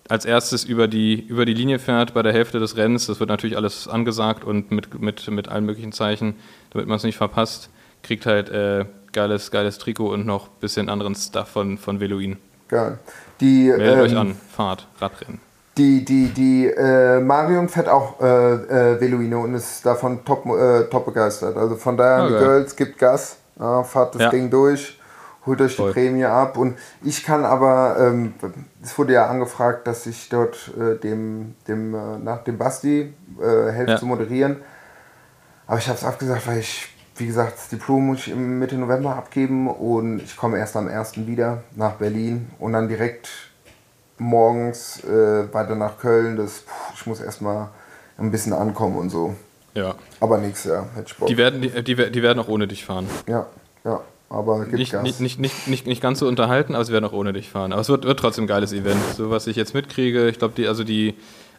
[0.10, 3.30] als erstes über die, über die Linie fährt bei der Hälfte des Rennens, das wird
[3.30, 6.36] natürlich alles angesagt und mit, mit, mit allen möglichen Zeichen,
[6.72, 7.70] damit man es nicht verpasst,
[8.04, 12.38] kriegt halt äh, geiles, geiles Trikot und noch ein bisschen anderen Stuff von, von Veluin.
[12.68, 13.00] Geil.
[13.40, 15.40] Die, Meldet euch ähm, an, Fahrt, Radrennen.
[15.78, 20.84] Die, die, die äh, Marion fährt auch äh, äh, Veluino und ist davon top, äh,
[20.90, 21.58] top begeistert.
[21.58, 22.34] Also von daher, Ah, die.
[22.34, 24.30] Girls, gibt Gas, ja, fahrt das Ja.
[24.30, 24.98] Ding durch,
[25.46, 25.90] holt euch Voll.
[25.94, 26.58] die Prämie ab.
[26.58, 28.34] Und ich kann aber, ähm,
[28.84, 33.72] es wurde ja angefragt, dass ich dort äh, dem, dem, äh, nach dem Basti äh,
[33.72, 33.98] helfe Ja.
[33.98, 34.58] zu moderieren.
[35.68, 36.88] Aber ich habe es abgesagt, weil ich,
[37.18, 40.88] wie gesagt, das Diplom muss ich im Mitte November abgeben und ich komme erst am
[40.88, 41.26] 1.
[41.28, 43.30] wieder nach Berlin und dann direkt
[44.18, 46.38] morgens äh, weiter nach Köln.
[46.38, 47.70] Das, puh, ich muss erstmal
[48.18, 49.36] ein bisschen ankommen und so.
[49.74, 49.96] Ja.
[50.22, 51.28] Aber nix, ja, hätte ich Bock.
[51.28, 53.08] Die werden, die, die, die werden auch ohne dich fahren.
[53.28, 53.46] ja,
[53.84, 55.04] ja, aber gibt Nicht, Gas.
[55.04, 57.72] nicht, nicht, nicht, nicht, nicht ganz so unterhalten, aber sie werden auch ohne dich fahren.
[57.72, 59.00] Aber es wird, wird trotzdem ein geiles Event.
[59.16, 61.14] So was ich jetzt mitkriege, ich glaube, die, also die,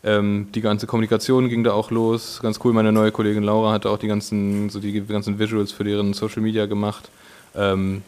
[0.05, 2.41] ähm, die ganze Kommunikation ging da auch los.
[2.43, 5.85] Ganz cool, meine neue Kollegin Laura hatte auch die ganzen, so die ganzen Visuals für
[5.85, 7.09] deren Social Media gemacht.
[7.55, 8.03] Ähm,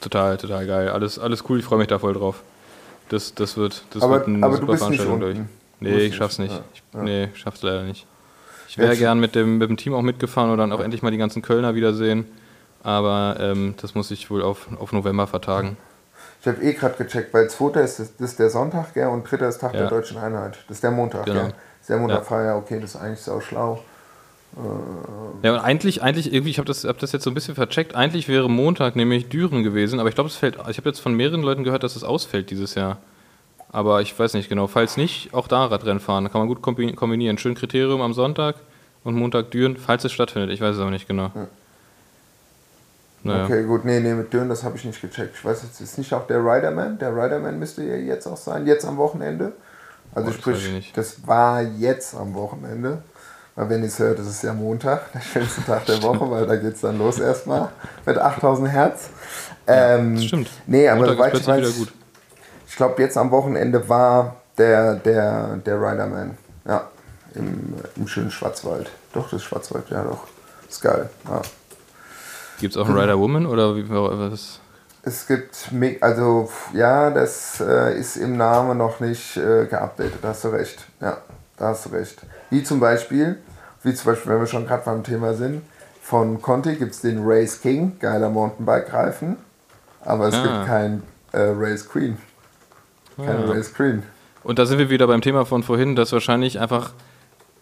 [0.00, 0.88] total, total geil.
[0.90, 2.42] Alles, alles cool, ich freue mich da voll drauf.
[3.08, 5.38] Das, das wird, das Aber- wird eine aber super Veranstaltung durch.
[5.80, 6.54] Nee, ich schaff's nicht.
[6.74, 7.02] Ich, ja.
[7.02, 8.06] Nee, ich schaff's leider nicht.
[8.68, 11.10] Ich wäre gern mit dem, mit dem Team auch mitgefahren und dann auch endlich mal
[11.10, 12.24] die ganzen Kölner wiedersehen.
[12.82, 15.76] Aber ähm, das muss ich wohl auf, auf November vertagen.
[16.40, 19.48] Ich habe eh gerade gecheckt, weil zweiter ist, das ist der Sonntag, gell, und dritter
[19.48, 19.88] ist Tag der Ja.
[19.88, 20.58] Deutschen Einheit.
[20.66, 21.40] Das ist der Montag, Genau.
[21.42, 21.48] gell?
[21.50, 22.42] Das ist der Montag, Ja.
[22.44, 23.80] Ja, okay, das ist eigentlich sau schlau.
[25.42, 27.94] Ja, und eigentlich, eigentlich irgendwie, ich habe das, hab das jetzt so ein bisschen vercheckt,
[27.94, 31.14] eigentlich wäre Montag nämlich Düren gewesen, aber ich glaube, es fällt, ich habe jetzt von
[31.14, 32.98] mehreren Leuten gehört, dass es ausfällt dieses Jahr.
[33.70, 34.66] Aber ich weiß nicht genau.
[34.66, 36.24] Falls nicht, auch da Radrennen fahren.
[36.24, 37.38] Da kann man gut kombi- kombinieren.
[37.38, 38.56] Schön Kriterium am Sonntag
[39.04, 40.50] und Montag Düren, falls es stattfindet.
[40.50, 41.30] Ich weiß es aber nicht genau.
[43.24, 43.44] Naja.
[43.44, 45.36] Okay, gut, nee, nee, mit Dürren, das habe ich nicht gecheckt.
[45.36, 46.98] Ich weiß jetzt, ist nicht auch der Riderman?
[46.98, 49.52] Der Riderman müsste ja jetzt auch sein, jetzt am Wochenende.
[50.14, 50.96] Also Oh, sprich, nicht.
[50.96, 53.02] das war jetzt am Wochenende.
[53.54, 56.46] Weil wenn ihr es hört, das ist ja Montag, der schönste Tag der Woche, weil
[56.46, 57.68] da geht es dann los erstmal
[58.06, 59.10] mit 8000 Hertz.
[59.66, 60.48] Ähm, das stimmt.
[60.66, 61.92] Nee, aber Montag ist weiß, wieder gut.
[62.66, 66.36] ich glaube, jetzt am Wochenende war der, der, der Riderman.
[66.66, 66.88] Ja,
[67.34, 68.90] im, im schönen Schwarzwald.
[69.12, 70.26] Doch, das Schwarzwald, ja doch.
[70.68, 71.10] Ist geil.
[71.28, 71.42] Ja.
[72.62, 74.60] Gibt es auch einen Rider Woman oder wie, was?
[75.02, 75.68] Es gibt,
[76.00, 80.86] also ja, das äh, ist im Namen noch nicht äh, geupdatet, da hast du recht.
[81.00, 81.18] Ja,
[81.56, 82.22] da hast du recht.
[82.50, 83.38] Wie zum Beispiel,
[83.82, 85.62] wie zum Beispiel, wenn wir schon gerade beim Thema sind,
[86.00, 89.38] von Conti gibt es den Race King, geiler Mountainbike-Reifen,
[90.04, 90.42] aber es Ah.
[90.44, 91.02] gibt kein
[91.32, 92.16] äh, Race Queen.
[93.16, 93.50] Keine Ah.
[93.50, 94.04] Race Queen.
[94.44, 96.92] Und da sind wir wieder beim Thema von vorhin, dass wahrscheinlich einfach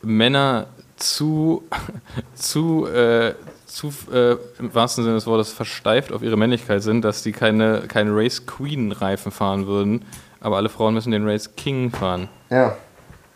[0.02, 1.62] Männer zu,
[2.34, 3.32] zu, äh,
[3.70, 7.82] zu äh, im wahrsten Sinne des Wortes versteift auf ihre Männlichkeit sind, dass die keine,
[7.88, 10.04] keine Race Queen Reifen fahren würden,
[10.40, 12.28] aber alle Frauen müssen den Race King fahren.
[12.50, 12.76] Ja,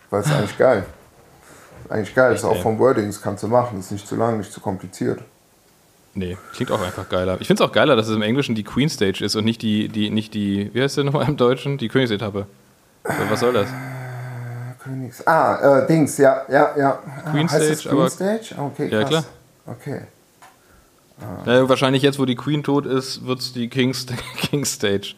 [0.09, 0.85] weil es eigentlich geil.
[1.89, 2.61] Eigentlich geil, ist Echt, auch ey.
[2.61, 5.21] vom Wording, das kannst du machen, ist nicht zu lang, nicht zu kompliziert.
[6.13, 7.39] Nee, klingt auch einfach geiler.
[7.41, 9.61] Ich finde es auch geiler, dass es im Englischen die Queen Stage ist und nicht
[9.61, 11.77] die, die, nicht die, wie heißt der nochmal im Deutschen?
[11.77, 12.47] Die Königsetappe.
[13.29, 13.67] Was soll das?
[14.81, 15.25] Königs.
[15.27, 16.99] Ah, äh, Dings, ja, ja, ja.
[17.31, 18.55] Queen ah, Stage, Queen aber- Stage?
[18.57, 19.09] Okay, Ja, krass.
[19.09, 19.23] klar.
[19.67, 20.01] Okay.
[21.45, 24.05] Ja, wahrscheinlich jetzt, wo die Queen tot ist, wird es die King's,
[24.37, 25.15] King's Stage.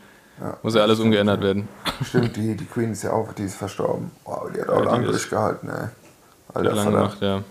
[0.62, 1.68] Muss ja alles umgeändert werden.
[2.08, 4.12] Stimmt, die, die Queen ist ja auch, die ist verstorben.
[4.24, 5.88] Wow, die hat auch Ja, ist- durchgehalten, ey.
[6.54, 7.41] Alter, lang gemacht, ja.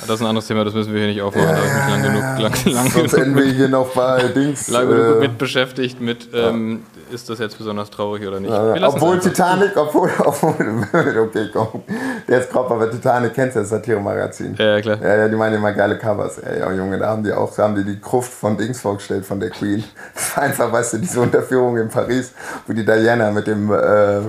[0.00, 1.48] Das ist ein anderes Thema, das müssen wir hier nicht aufmachen.
[1.48, 4.22] da habe ich mich lang genug, lang, lang Sonst genug, enden wir hier noch bei
[4.34, 4.68] Dings.
[4.68, 8.52] lang genug äh, mit beschäftigt, mit ähm, ist das jetzt besonders traurig oder nicht.
[8.52, 9.18] Äh, obwohl.
[9.18, 11.82] Titanic, obwohl, obwohl, okay, komm.
[12.28, 14.54] Der ist Kopf, aber Titanic kennst du, das Satire-Magazin.
[14.58, 14.98] Ja, ja, klar.
[15.02, 16.38] Ja, ja, die meinen immer geile Covers.
[16.38, 19.24] Ey, ja, Junge, da haben die auch, da haben die die Gruft von Dings vorgestellt,
[19.24, 19.82] von der Queen.
[20.14, 22.32] Das war einfach, weißt du, diese Unterführung in Paris,
[22.66, 24.20] wo die Diana mit dem äh,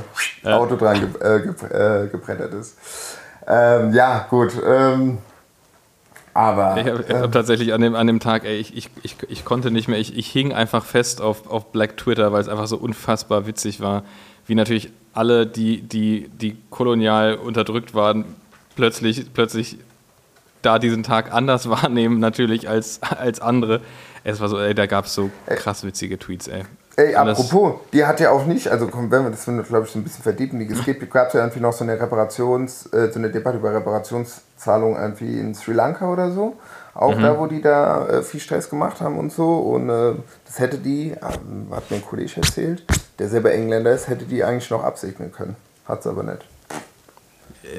[0.49, 2.77] Auto dran ge äh, ge äh, gebrettert ist.
[3.47, 4.53] Ähm, ja, gut.
[4.65, 5.19] Ähm,
[6.37, 9.43] aber Ich habe hab tatsächlich an dem, an dem Tag, ey, ich, ich, ich, ich
[9.43, 12.67] konnte nicht mehr, ich, ich hing einfach fest auf, auf Black Twitter, weil es einfach
[12.67, 14.03] so unfassbar witzig war,
[14.45, 18.23] wie natürlich alle, die, die, die kolonial unterdrückt waren,
[18.75, 19.79] plötzlich, plötzlich
[20.61, 23.81] da diesen Tag anders wahrnehmen, natürlich als, als andere.
[24.23, 26.65] Es war so, ey, da gab es so krass witzige Tweets, ey.
[26.97, 29.99] Ey, apropos, die hat ja auch nicht, also komm, wenn wir das glaube ich so
[29.99, 33.19] ein bisschen vertiefen, die es gab es ja irgendwie noch so eine Reparations, äh, so
[33.19, 33.71] eine Debatte über
[34.57, 36.55] Reparationszahlungen irgendwie in Sri Lanka oder so.
[36.93, 37.21] Auch Mhm.
[37.21, 39.57] da, wo die da äh, viel Stress gemacht haben und so.
[39.57, 40.13] Und äh,
[40.45, 42.83] das hätte die, ähm, hat mir ein Kollege erzählt,
[43.19, 45.55] der selber Engländer ist, hätte die eigentlich noch absegnen können.
[45.87, 46.45] Hat es aber nicht.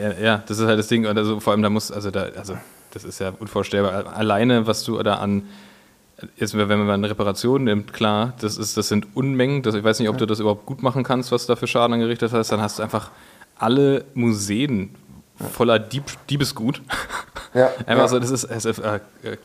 [0.00, 1.06] Ja, ja, das ist halt das Ding.
[1.06, 2.56] Also vor allem, da muss, also da, also
[2.92, 4.06] das ist ja unvorstellbar.
[4.14, 5.48] Alleine, was du da an,
[6.36, 9.62] jetzt, wenn man mal eine Reparation nimmt, klar, das, ist, das sind Unmengen.
[9.62, 11.66] Das, ich weiß nicht, ob du das überhaupt gut machen kannst, was du da für
[11.66, 12.52] Schaden angerichtet hast.
[12.52, 13.10] Dann hast du einfach
[13.58, 14.94] alle Museen
[15.53, 16.82] voller Dieb, Diebesgut.
[17.55, 18.09] Ja, Einfach ja.
[18.09, 19.01] so, das ist, es ist, äh,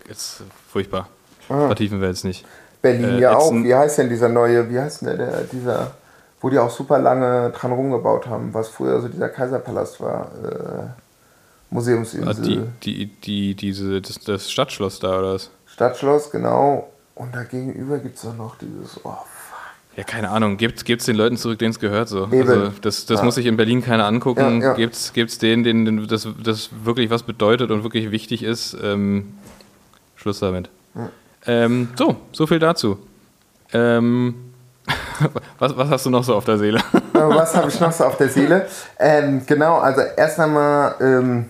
[0.09, 1.07] ist furchtbar.
[1.47, 2.45] Vertiefen wir jetzt nicht.
[2.81, 3.51] Berlin Äh, ja auch.
[3.51, 5.91] Wie heißt denn dieser neue, wie heißt denn der, der dieser,
[6.41, 11.03] wo die auch super lange dran rumgebaut haben, was früher so dieser Kaiserpalast war, äh,
[11.69, 15.49] Museumsinsel, Ah, die, die, die, diese, das, das Stadtschloss da oder was?
[15.65, 16.89] Stadtschloss, genau.
[17.15, 19.15] Und da gegenüber gibt es noch dieses, oh.
[19.95, 20.57] Ja, keine Ahnung.
[20.57, 22.25] Gibt es den Leuten zurück, denen es gehört so?
[22.31, 22.49] Eben.
[22.49, 23.25] Also das das Ja.
[23.25, 24.61] muss sich in Berlin keiner angucken.
[24.61, 24.73] Ja, ja.
[24.73, 28.75] Gibt es denen, denen das, das wirklich was bedeutet und wirklich wichtig ist?
[28.81, 29.33] Ähm,
[30.15, 30.69] Schluss damit.
[31.45, 32.97] Ähm, so, so viel dazu.
[33.73, 34.35] Ähm,
[35.59, 36.79] was, was hast du noch so auf der Seele?
[36.79, 38.65] Äh, was habe ich noch so auf der Seele?
[38.99, 41.45] Ähm, genau, also erst einmal, ähm,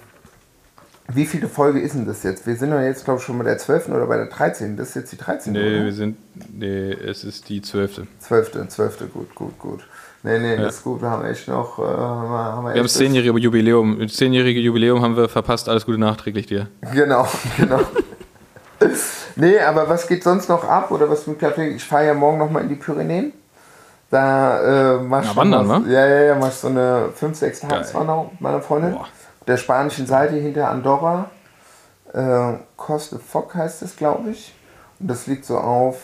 [1.13, 2.45] wie viele Folge ist denn das jetzt?
[2.47, 3.89] Wir sind ja jetzt, glaube ich, schon bei der 12.
[3.89, 4.77] oder bei der 13.
[4.77, 5.53] Das ist jetzt die 13.
[5.53, 5.85] nee, oder?
[5.85, 6.17] wir sind.
[6.51, 8.07] Nee, es ist die zwölfte.
[8.19, 8.67] 12.
[8.67, 9.13] 12.
[9.13, 9.87] Gut, gut, gut.
[10.23, 10.61] Nee, nee, Ja.
[10.63, 11.01] das ist gut.
[11.01, 11.79] Wir haben echt noch.
[11.79, 13.99] Äh, haben wir, haben Wir haben das zehnjährige Jubiläum.
[13.99, 15.67] Das zehnjährige Jubiläum haben wir verpasst.
[15.69, 16.67] Alles Gute nachträglich dir.
[16.93, 17.81] Genau, genau.
[19.35, 20.91] nee, aber was geht sonst noch ab?
[20.91, 21.69] Oder was mit Kaffee?
[21.69, 23.33] Ich fahre ja morgen nochmal in die Pyrenäen.
[24.09, 25.89] Da äh, mach ich Na, noch wandern, mal, wa?
[25.89, 28.91] Ja, ja, ja, mach ich so eine 5, 6 Tageswanderung mit meiner Freundin.
[28.91, 29.07] Boah.
[29.47, 31.29] Der spanischen Seite hinter Andorra.
[32.13, 34.53] Äh, Coste Fock heißt es, glaube ich.
[34.99, 35.97] Und das liegt so auf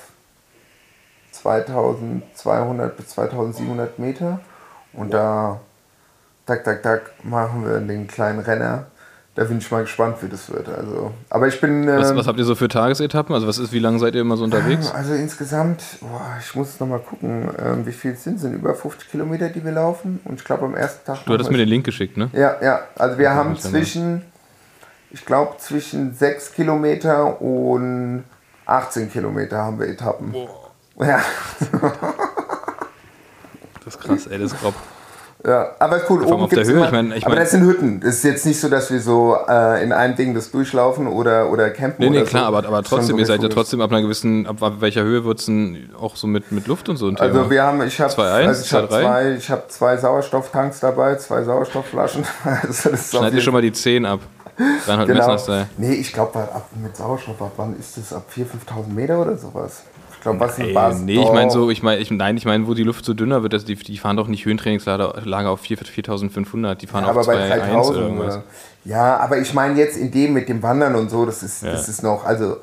[1.32, 4.40] 2200 bis 2700 Meter.
[4.94, 5.60] Und da,
[6.46, 8.88] tak, tak, tak, machen wir den kleinen Renner.
[9.36, 10.68] Da bin ich mal gespannt, wie das wird.
[10.68, 11.88] Also, aber ich bin.
[11.88, 13.34] Was, ähm, was habt ihr so für Tagesetappen?
[13.34, 14.92] Also was ist, wie lange seid ihr immer so unterwegs?
[14.92, 18.40] also insgesamt, boah, ich muss es nochmal gucken, ähm, wie viel es sind.
[18.40, 20.20] sind über 50 Kilometer, die wir laufen.
[20.26, 21.26] Und ich glaube am ersten Tag.
[21.26, 22.30] Du hattest mir wir- den Link geschickt, ne?
[22.34, 22.82] Ja, ja.
[22.96, 24.24] Also wir haben ich zwischen,
[25.12, 28.24] ich glaube zwischen 6 Kilometer und
[28.66, 30.34] 18 Kilometer haben wir Etappen.
[31.00, 31.22] Ja,
[33.86, 34.74] Das ist krass, ey, das ist grob.
[35.46, 36.24] Ja, aber cool.
[36.24, 38.02] Oben Höhe, immer, ich mein- ich aber mein- das sind Hütten.
[38.04, 41.50] Es ist jetzt nicht so, dass wir so äh, in einem Ding das durchlaufen oder,
[41.50, 42.04] oder campen.
[42.04, 42.58] Nee, nee, klar, so.
[42.58, 45.46] aber, aber trotzdem, ihr seid ja trotzdem ab einer gewissen, ab welcher Höhe wird es
[45.46, 47.28] denn auch so mit, mit Luft und so ein Thema?
[47.28, 48.90] Also wir haben, ich habe 2,1, also ich hab 2,3?
[48.90, 52.26] zwei, ich habe zwei Sauerstofftanks dabei, zwei Sauerstoffflaschen.
[52.62, 54.20] Also Schneid dir schon mal die Zehen ab.
[54.86, 55.32] Reinhold genau.
[55.32, 55.68] Messner.
[55.78, 56.48] Nee, ich glaube
[56.82, 58.12] mit Sauerstoff, ab wann ist das?
[58.12, 58.44] Ab 4.000,
[58.90, 59.84] 5.000 Meter oder sowas?
[60.20, 61.02] Ich glaube, was ist Basis?
[61.02, 63.42] nee, ich meine so, ich meine, ich, nein, ich meine, wo die Luft so dünner
[63.42, 67.22] wird, dass die, die fahren doch nicht Höhentrainingslager Lager auf 4 4.500, die fahren aber
[67.22, 68.36] auf bei 2.1 oder 3000 irgendwas.
[68.36, 68.44] oder,
[68.84, 71.72] Ja, aber ich meine jetzt in dem mit dem Wandern und so, das ist, Ja.
[71.72, 72.58] das ist noch, also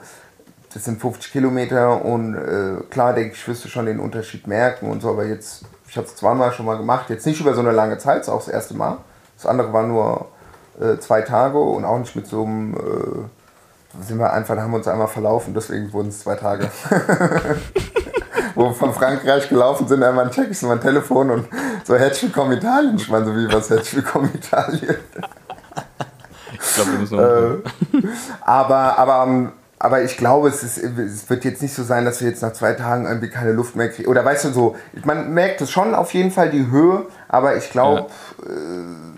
[0.74, 4.90] das sind 50 Kilometer und äh, klar denke ich, wirst du schon den Unterschied merken
[4.90, 7.60] und so, aber jetzt, ich habe es zweimal schon mal gemacht, jetzt nicht über so
[7.60, 8.98] eine lange Zeit, ist auch das erste Mal.
[9.38, 10.26] Das andere war nur
[10.78, 12.78] äh, zwei Tage und auch nicht mit so einem, äh,
[14.02, 16.70] sind wir einfach, haben wir uns einmal verlaufen, deswegen wurden es zwei Tage.
[18.54, 21.48] Wo wir von Frankreich gelaufen sind, einmal check ich so mein Telefon und
[21.84, 22.96] so herzlich willkommen Italien.
[22.96, 24.96] Ich meine so wie was herzlich willkommen Italien.
[26.52, 28.02] Ich glaube, wir müssen noch.
[28.02, 28.08] Äh,
[28.40, 32.22] aber, aber am aber ich glaube, es, ist, es wird jetzt nicht so sein, dass
[32.22, 34.08] wir jetzt nach zwei Tagen irgendwie keine Luft mehr kriegen.
[34.08, 37.70] Oder weißt du so, man merkt es schon auf jeden Fall die Höhe, aber ich
[37.70, 38.06] glaube,
[38.38, 39.15] Vielleicht Wenn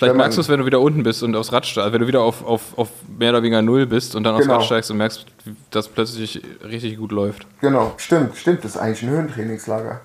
[0.00, 2.06] man- merkst du es, wenn du wieder unten bist und aufs Rad steigst, wenn du
[2.06, 2.88] wieder auf, auf, auf
[3.18, 4.56] mehr oder weniger Null bist und dann aufs Genau.
[4.56, 5.26] Rad steigst und merkst,
[5.70, 7.46] dass plötzlich richtig gut läuft.
[7.60, 10.00] genau, stimmt, stimmt, das ist eigentlich ein Höhentrainingslager,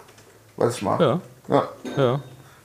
[0.57, 1.03] was ich mache.
[1.03, 1.67] Ja, Ja.
[1.97, 2.19] ja.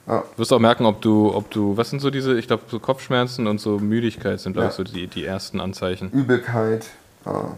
[0.08, 0.24] Ja.
[0.34, 2.80] Du wirst auch merken, ob du, ob du, was sind so diese, ich glaube, so
[2.80, 6.10] Kopfschmerzen und so Müdigkeit sind, glaube ich, so die, die ersten Anzeichen.
[6.10, 6.86] Übelkeit.
[7.24, 7.54] Ja.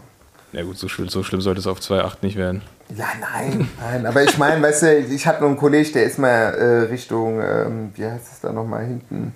[0.53, 2.61] Ja gut, so schlimm, so schlimm sollte es auf 2,8 nicht werden.
[2.95, 4.05] Ja, nein, nein.
[4.05, 7.41] Aber ich meine, weißt du, ich hatte noch einen Kollegen, der ist mal äh, Richtung,
[7.41, 9.33] ähm, wie heißt es da nochmal hinten?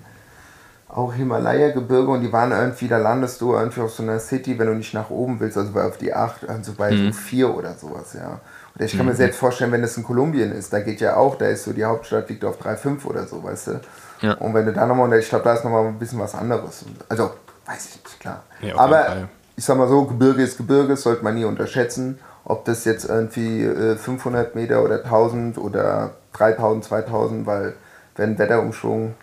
[0.92, 4.66] Auch Himalaya-Gebirge und die waren irgendwie, da landest du irgendwie auf so einer City, wenn
[4.66, 7.74] du nicht nach oben willst, also bei auf die 8, also bei so 4 oder
[7.74, 8.40] sowas, ja.
[8.74, 11.36] Oder ich kann mir selbst vorstellen, wenn das in Kolumbien ist, da geht ja auch,
[11.36, 13.80] da ist so die Hauptstadt liegt auf 3,5 oder so, weißt du.
[14.22, 14.34] Ja.
[14.34, 16.84] Und wenn du da nochmal, ich glaube, da ist nochmal ein bisschen was anderes.
[17.08, 17.30] Also,
[17.66, 18.42] weiß ich nicht, klar.
[18.60, 19.28] Ja, Aber Fall.
[19.56, 22.18] ich sag mal so, Gebirge ist Gebirge, das sollte man nie unterschätzen.
[22.44, 27.74] Ob das jetzt irgendwie äh, 500 Meter oder 1000 oder 3000, 2000, weil
[28.16, 29.14] wenn Wetterumschwung,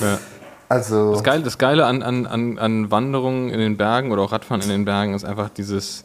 [0.00, 0.18] Ja.
[0.72, 4.32] Also Das Geile, das Geile an, an, an, an Wanderungen in den Bergen oder auch
[4.32, 6.04] Radfahren in den Bergen ist einfach dieses,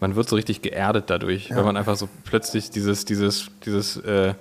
[0.00, 4.34] man wird so richtig geerdet dadurch, weil man einfach so plötzlich dieses, dieses, dieses, äh,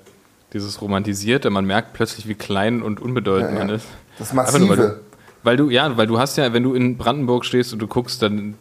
[0.54, 3.66] dieses Romantisierte, man merkt plötzlich, wie klein und unbedeutend Ja, ja.
[3.66, 3.88] man ist.
[4.18, 4.96] Das Einfach nur, weil, Massive.
[4.96, 7.88] du, weil du, ja, weil du hast ja, wenn du in Brandenburg stehst und du
[7.88, 8.56] guckst, dann,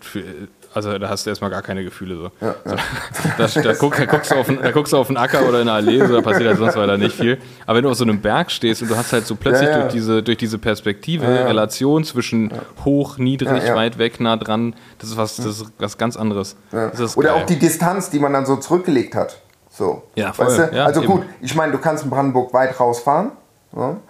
[0.75, 2.31] also da hast du erstmal gar keine Gefühle so.
[2.41, 2.77] ja, ja.
[3.39, 5.61] Da, da, guck, da, guckst du auf, einen- da guckst du auf einen Acker oder
[5.63, 7.39] in eine Allee, so, da passiert halt sonst weiter nicht viel.
[7.67, 9.81] Aber wenn du auf so einem Berg stehst und du hast halt so plötzlich Ja.
[9.83, 11.27] Durch, diese, durch diese Perspektive.
[11.27, 12.53] Relation zwischen
[12.85, 16.57] hoch, niedrig, weit weg, nah dran, das ist was, das ist was ganz anderes.
[16.73, 16.91] Oder
[17.31, 17.43] geil.
[17.43, 19.41] auch die Distanz, die man dann so zurückgelegt hat.
[19.71, 20.03] So.
[20.17, 20.47] Ja, voll.
[20.47, 20.85] Weißt du?
[20.85, 21.13] Also eben.
[21.13, 23.31] gut, ich meine, du kannst in Brandenburg weit rausfahren?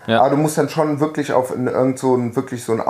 [0.07, 0.21] Ja.
[0.21, 2.81] aber du musst dann schon wirklich auf in irgend so ein, wirklich so einen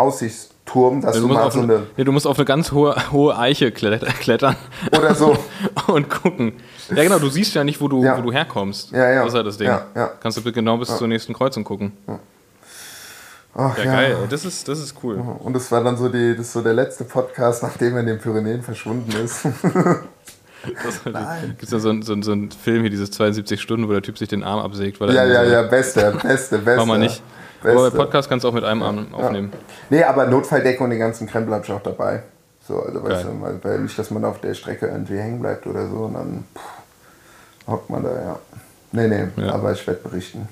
[0.68, 2.72] Aussichtsturm, dass du, du, musst mal auf so eine, eine du musst auf eine ganz
[2.72, 4.56] hohe, hohe Eiche klet- klettern
[4.96, 5.36] oder so.
[5.86, 6.52] und gucken.
[6.94, 8.18] Ja, genau, du siehst ja nicht, wo du, Ja.
[8.18, 8.92] wo du herkommst.
[8.92, 9.20] Ja, ja.
[9.22, 9.68] Das ist halt das Ding.
[9.68, 10.10] Ja, ja.
[10.20, 11.92] Kannst du genau bis zur nächsten Kreuzung gucken.
[13.54, 14.16] Ach, Ja, geil.
[14.30, 15.16] Das ist, das ist cool.
[15.40, 18.18] Und das war dann so, die, das so der letzte Podcast, nachdem er in den
[18.18, 19.42] Pyrenäen verschwunden ist.
[20.64, 24.02] Gibt es ja so, einen- so, so einen Film hier, dieses 72 Stunden, wo der
[24.02, 25.00] Typ sich den Arm absägt.
[25.00, 26.76] Weil ja, er ja, ja, beste, beste, beste.
[26.76, 27.22] Machen wir nicht.
[27.62, 27.78] Beste.
[27.78, 29.52] Aber bei Podcast kannst du auch mit einem Arm aufnehmen.
[29.90, 32.22] Nee, aber Notfalldecke und den ganzen Krempel habe ich auch dabei.
[32.66, 35.66] So, also weißt du, weil, weil nicht, dass man auf der Strecke irgendwie hängen bleibt
[35.66, 38.38] oder so und dann pff, hockt man da, ja.
[38.92, 39.54] Nee, nee, Ja.
[39.54, 40.48] aber ich werde berichten.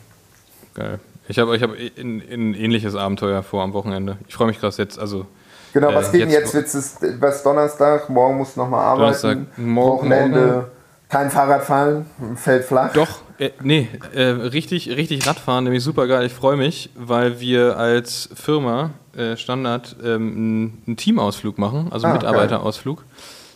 [0.75, 0.99] Geil.
[1.29, 4.17] Ich habe ich hab ein, ein ähnliches Abenteuer vor am Wochenende.
[4.29, 4.99] Ich freue mich krass jetzt.
[4.99, 5.27] Also,
[5.73, 6.75] Genau, Äh, was geht denn jetzt- jetzt?
[6.75, 9.01] Jetzt ist was Donnerstag, morgen musst du nochmal arbeiten.
[9.21, 10.67] Donnerstag, morgen- Wochenende, morgen.
[11.11, 12.93] kein Fahrrad fahren, fällt flach.
[12.95, 16.27] doch, äh, nee, äh, richtig, richtig Radfahren, nämlich super geil.
[16.27, 22.13] Ich freue mich, weil wir als Firma äh, Standard ähm, einen- Teamausflug machen, also Ah,
[22.15, 23.05] Mitarbeiterausflug.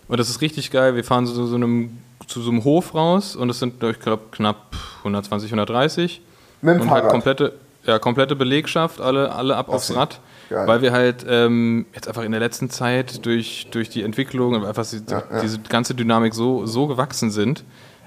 [0.09, 0.97] Und das ist richtig geil.
[0.97, 4.25] Wir fahren so, so einem, zu so einem Hof raus und es sind, ich glaube,
[4.33, 6.21] knapp 120, 130.
[6.63, 7.53] Mit dem und halt komplette,
[7.87, 9.95] ja, komplette Belegschaft, alle, alle ab aufs so.
[9.95, 10.21] Rad.
[10.51, 10.67] Geil.
[10.67, 14.85] Weil wir halt ähm, jetzt einfach in der letzten Zeit durch, durch die Entwicklung einfach
[14.85, 15.41] die, Ja, ja.
[15.43, 17.63] diese ganze Dynamik so, so gewachsen sind,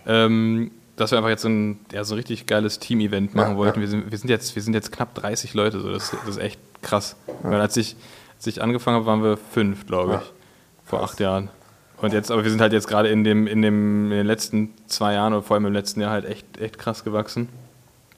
[0.05, 3.57] ähm, dass wir einfach jetzt so ein, ja, so ein richtig geiles Team-Event machen Ja,
[3.57, 3.79] wollten.
[3.79, 3.81] ja.
[3.81, 5.91] Wir, sind, wir, sind jetzt, wir sind jetzt knapp 30 Leute, so.
[5.91, 7.15] das, das ist echt krass.
[7.41, 7.95] Weil als ich,
[8.37, 10.33] als ich angefangen habe, waren wir fünf, glaube ich,
[10.89, 11.49] vor acht Jahren.
[11.97, 14.73] Und jetzt, aber wir sind halt jetzt gerade in, dem, in, dem, in den letzten
[14.87, 17.47] zwei Jahren oder vor allem im letzten Jahr halt echt, echt krass gewachsen.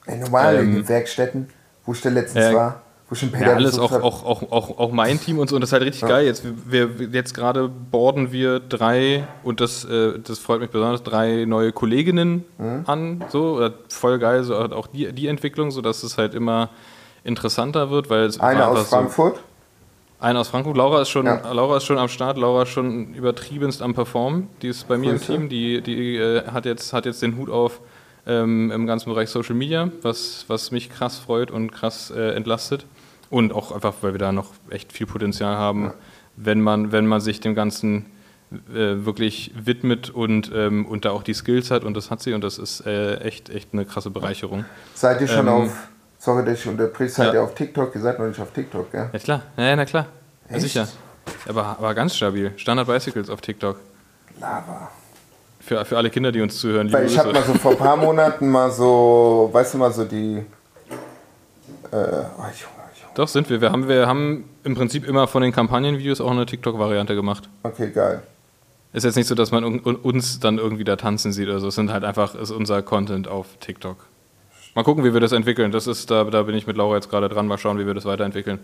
[0.08, 1.50] In Ähm, den Werkstätten,
[1.86, 2.54] wo ich da letztens Ja.
[2.54, 2.82] war,
[3.14, 5.56] schon Peter Ja, alles auch, auch, auch, auch, auch mein Team und so.
[5.56, 6.26] Und das ist halt richtig geil.
[6.26, 11.46] Jetzt, wir, jetzt gerade boarden wir drei, und das, äh, das freut mich besonders, drei
[11.46, 12.84] neue Kolleginnen Mhm.
[12.88, 13.26] an.
[13.30, 16.70] So, voll geil, so auch die, die Entwicklung, so dass es halt immer
[17.24, 19.40] interessanter wird, weil es Eine aus einfach so- Frankfurt.
[20.20, 20.78] eine aus Frankfurt.
[20.78, 21.52] Laura ist schon, Ja.
[21.52, 22.38] Laura ist schon am Start.
[22.38, 24.48] Laura ist schon übertriebenst am Performen.
[24.62, 25.34] Die ist bei mir Grüße.
[25.34, 25.50] im Team.
[25.50, 27.82] Die, die äh, hat, jetzt, hat jetzt den Hut auf
[28.28, 32.86] ähm, im ganzen Bereich Social Media, was, was mich krass freut und krass äh, entlastet.
[33.30, 35.94] Und auch einfach, weil wir da noch echt viel Potenzial haben,
[36.36, 38.06] wenn, man, wenn man sich dem Ganzen
[38.52, 41.84] äh, wirklich widmet und, ähm, und da auch die Skills hat.
[41.84, 42.34] Und das hat sie.
[42.34, 44.66] Und das ist äh, echt, echt eine krasse Bereicherung.
[44.94, 45.72] Seid ihr schon Ähm, auf,
[46.20, 47.34] sorry, dass ich unterbrich, seid ja.
[47.36, 47.96] ihr auf TikTok?
[47.96, 49.10] Ihr seid noch nicht auf TikTok, gell?
[49.12, 49.42] Ja, klar.
[49.58, 50.06] Ja, ja, na klar.
[50.50, 50.88] Ja, sicher.
[51.50, 52.54] Aber, aber ganz stabil.
[52.58, 53.80] Standard Bicycles auf TikTok.
[54.40, 54.92] Lava.
[55.60, 56.92] Für, für alle Kinder, die uns zuhören.
[56.94, 60.06] Weil ich habe mal so vor ein paar Monaten mal so, weißt du mal, so
[60.06, 60.38] die.
[61.92, 62.75] Äh, oh, Junge.
[63.16, 63.62] Doch, sind wir.
[63.62, 67.50] Wir haben, wir haben im Prinzip immer von den Kampagnenvideos auch eine TikTok-Variante gemacht.
[67.64, 68.22] Okay, geil.
[68.94, 71.60] Ist jetzt nicht so, dass man un- un- uns dann irgendwie da tanzen sieht oder
[71.60, 71.68] so.
[71.70, 73.98] Es sind halt einfach, ist unser Content auf TikTok.
[74.74, 75.72] Mal gucken, wie wir das entwickeln.
[75.72, 77.48] Das ist, da, da bin ich mit Laura jetzt gerade dran.
[77.48, 78.60] Mal schauen, wie wir das weiterentwickeln.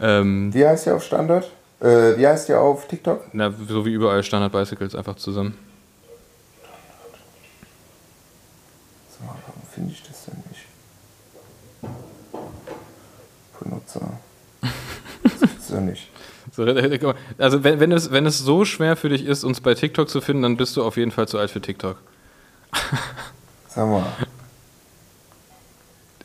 [0.00, 1.48] Ähm, Wie heißt ihr auf Standard?
[1.80, 3.22] Äh, wie heißt ihr auf TikTok?
[3.32, 5.56] Na, so wie überall Standard Bicycles einfach zusammen.
[9.10, 10.66] So, warum finde ich das denn nicht?
[13.62, 14.12] Benutzer.
[15.22, 16.08] Das ist ja nicht.
[16.52, 16.64] So,
[17.38, 20.20] Also wenn, wenn, es, wenn es so schwer für dich ist, uns bei TikTok zu
[20.20, 21.96] finden, dann bist du auf jeden Fall zu alt für TikTok.
[23.68, 24.04] Sag mal.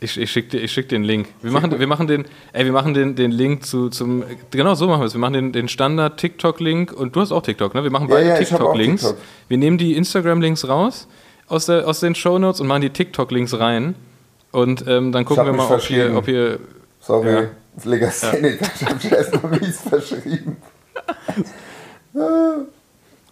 [0.00, 1.28] Ich, ich schicke dir, ich schick einen Link.
[1.42, 4.24] Wir machen, wir machen, den, ey, wir machen den, den Link zu, zum.
[4.50, 5.14] Genau so machen wir es.
[5.14, 7.82] Wir machen den, den Standard-TikTok-Link und du hast auch TikTok, ne?
[7.82, 9.02] Wir machen Ja, beide ja, auch TikTok-Links.
[9.02, 9.18] TikTok.
[9.48, 11.08] Wir nehmen die Instagram-Links raus
[11.48, 13.94] aus, der, aus den Shownotes und machen die TikTok-Links rein.
[14.52, 16.16] Und ähm, dann gucken wir mal, ob verschrieben.
[16.16, 16.58] ob hier.
[17.06, 17.32] Sorry.
[17.32, 17.48] Ja.
[17.84, 20.56] Legastheniker, ich hab erstmal mies verschrieben.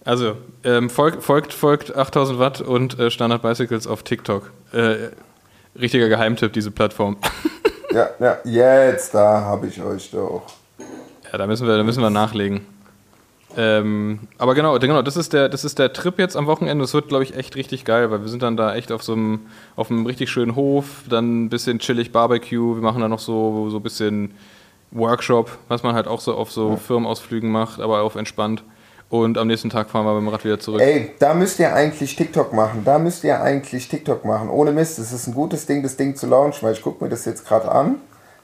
[0.07, 4.53] Also, ähm, folgt, folgt, folgt 8000 Watt und äh, Standard Bicycles auf TikTok.
[4.75, 5.09] Äh,
[5.81, 7.17] richtiger Geheimtipp, diese Plattform.
[7.91, 10.43] Ja, ja, jetzt, da habe ich euch doch.
[11.33, 12.67] Ja, da müssen wir, da müssen wir nachlegen.
[13.57, 16.83] Ähm, aber genau, genau, das ist der, das ist der Trip jetzt am Wochenende.
[16.83, 19.13] Das wird, glaube ich, echt richtig geil, weil wir sind dann da echt auf so
[19.13, 19.41] einem,
[19.77, 22.77] auf einem richtig schönen Hof, dann ein bisschen chillig Barbecue.
[22.77, 24.35] Wir machen da noch so, so ein bisschen
[24.91, 28.63] Workshop, was man halt auch so auf so Firmenausflügen macht, aber auf entspannt.
[29.11, 30.81] Und am nächsten Tag fahren wir mit dem Rad wieder zurück.
[30.81, 32.83] Ey, da müsst ihr eigentlich TikTok machen.
[32.85, 34.49] Da müsst ihr eigentlich TikTok machen.
[34.49, 37.11] Ohne Mist, es ist ein gutes Ding, das Ding zu launchen, weil ich gucke mir
[37.11, 37.97] das jetzt gerade an.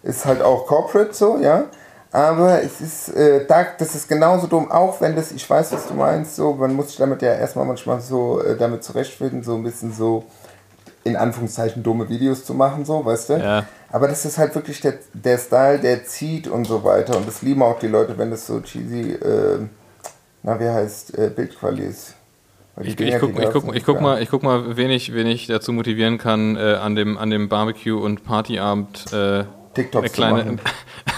[0.03, 1.65] Ist halt auch Corporate so, ja.
[2.13, 5.87] Aber es ist, äh, da, das ist genauso dumm, auch wenn das, ich weiß, was
[5.87, 9.55] du meinst, so, man muss sich damit ja erstmal manchmal so äh, damit zurechtfinden, so
[9.55, 10.25] ein bisschen so
[11.05, 13.35] in Anführungszeichen dumme Videos zu machen, so, weißt du?
[13.35, 13.65] Ja.
[13.93, 17.17] Aber das ist halt wirklich der, der Style, der zieht und so weiter.
[17.17, 19.61] Und das lieben auch die Leute, wenn das so cheesy, äh,
[20.43, 22.15] na, wie heißt, äh, Bildquali ist.
[22.83, 25.47] Ich, ich, guck, ich, guck, ich, guck mal, ich guck mal, wen ich, wen ich
[25.47, 29.45] dazu motivieren kann, äh, an, dem, an dem Barbecue- und Partyabend äh,
[29.75, 30.59] TikToks eine zu kleine.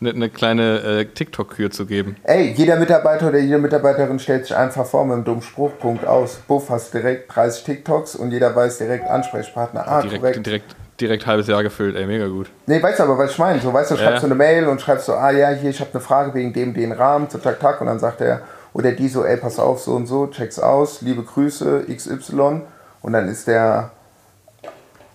[0.00, 2.16] eine, eine kleine äh, TikTok-Kür zu geben.
[2.24, 6.36] Ey, jeder Mitarbeiter oder jede Mitarbeiterin stellt sich einfach vor mit einem dummen Spruchpunkt aus.
[6.46, 9.86] Buff, hast direkt 30 TikToks und jeder weiß direkt Ansprechpartner.
[9.86, 10.46] Ah, direkt, korrekt.
[10.46, 12.50] direkt, direkt halbes Jahr gefüllt, ey, mega gut.
[12.66, 13.60] Nee, weißt du aber, was ich meine?
[13.60, 14.20] So, weißt du, schreibst Ja.
[14.20, 16.74] du eine Mail und schreibst so, ah ja, hier, ich habe eine Frage wegen dem,
[16.74, 17.80] den Rahmen, so, tak, tak.
[17.80, 18.42] Und dann sagt er,
[18.72, 22.62] oder die so, ey, pass auf, so und so, check's aus, liebe Grüße, XY.
[23.02, 23.90] Und dann ist der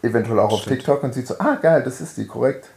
[0.03, 2.67] eventuell auch auf TikTok und sieht so, ah, geil, das ist die, korrekt.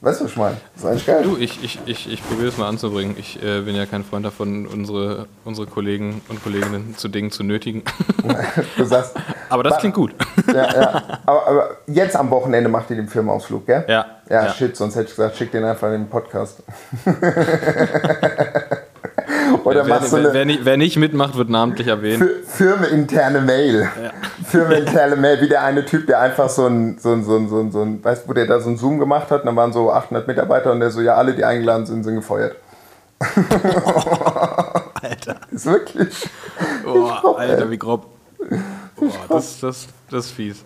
[0.00, 0.56] Weißt du, was ich meine?
[0.74, 1.22] Das ist eigentlich geil.
[1.24, 3.16] Du, ich, ich, ich, ich probiere es mal anzubringen.
[3.18, 7.42] Ich äh, bin ja kein Freund davon, unsere, unsere Kollegen und Kolleginnen zu Dingen zu
[7.42, 7.82] nötigen.
[8.76, 9.16] Du sagst,
[9.48, 10.14] Aber das klingt gut.
[10.46, 11.02] ja, ja.
[11.26, 13.84] Aber, aber jetzt am Wochenende macht ihr den Firmenausflug, gell?
[13.88, 14.06] Ja.
[14.28, 14.52] Ja, Ja.
[14.52, 16.62] shit, sonst hätte ich gesagt, schick den einfach in den Podcast.
[19.64, 22.22] Oder wer, machst du eine wer, nicht, wer nicht mitmacht, wird namentlich erwähnt.
[22.22, 23.88] Fir- firmeninterne Mail.
[24.46, 27.60] Firmeninterne Mail, wie der eine Typ, der einfach so ein, so ein, so ein, so
[27.60, 29.56] ein, so ein weißt du, wo der da so ein Zoom gemacht hat, und dann
[29.56, 32.56] waren so 800 Mitarbeiter und der so, ja, alle, die eingeladen sind, sind gefeuert.
[35.02, 35.36] Alter.
[35.50, 36.28] Ist wirklich.
[36.86, 38.06] Oh, Alter, wie grob.
[38.96, 40.64] Boah, das, das, das ist fies.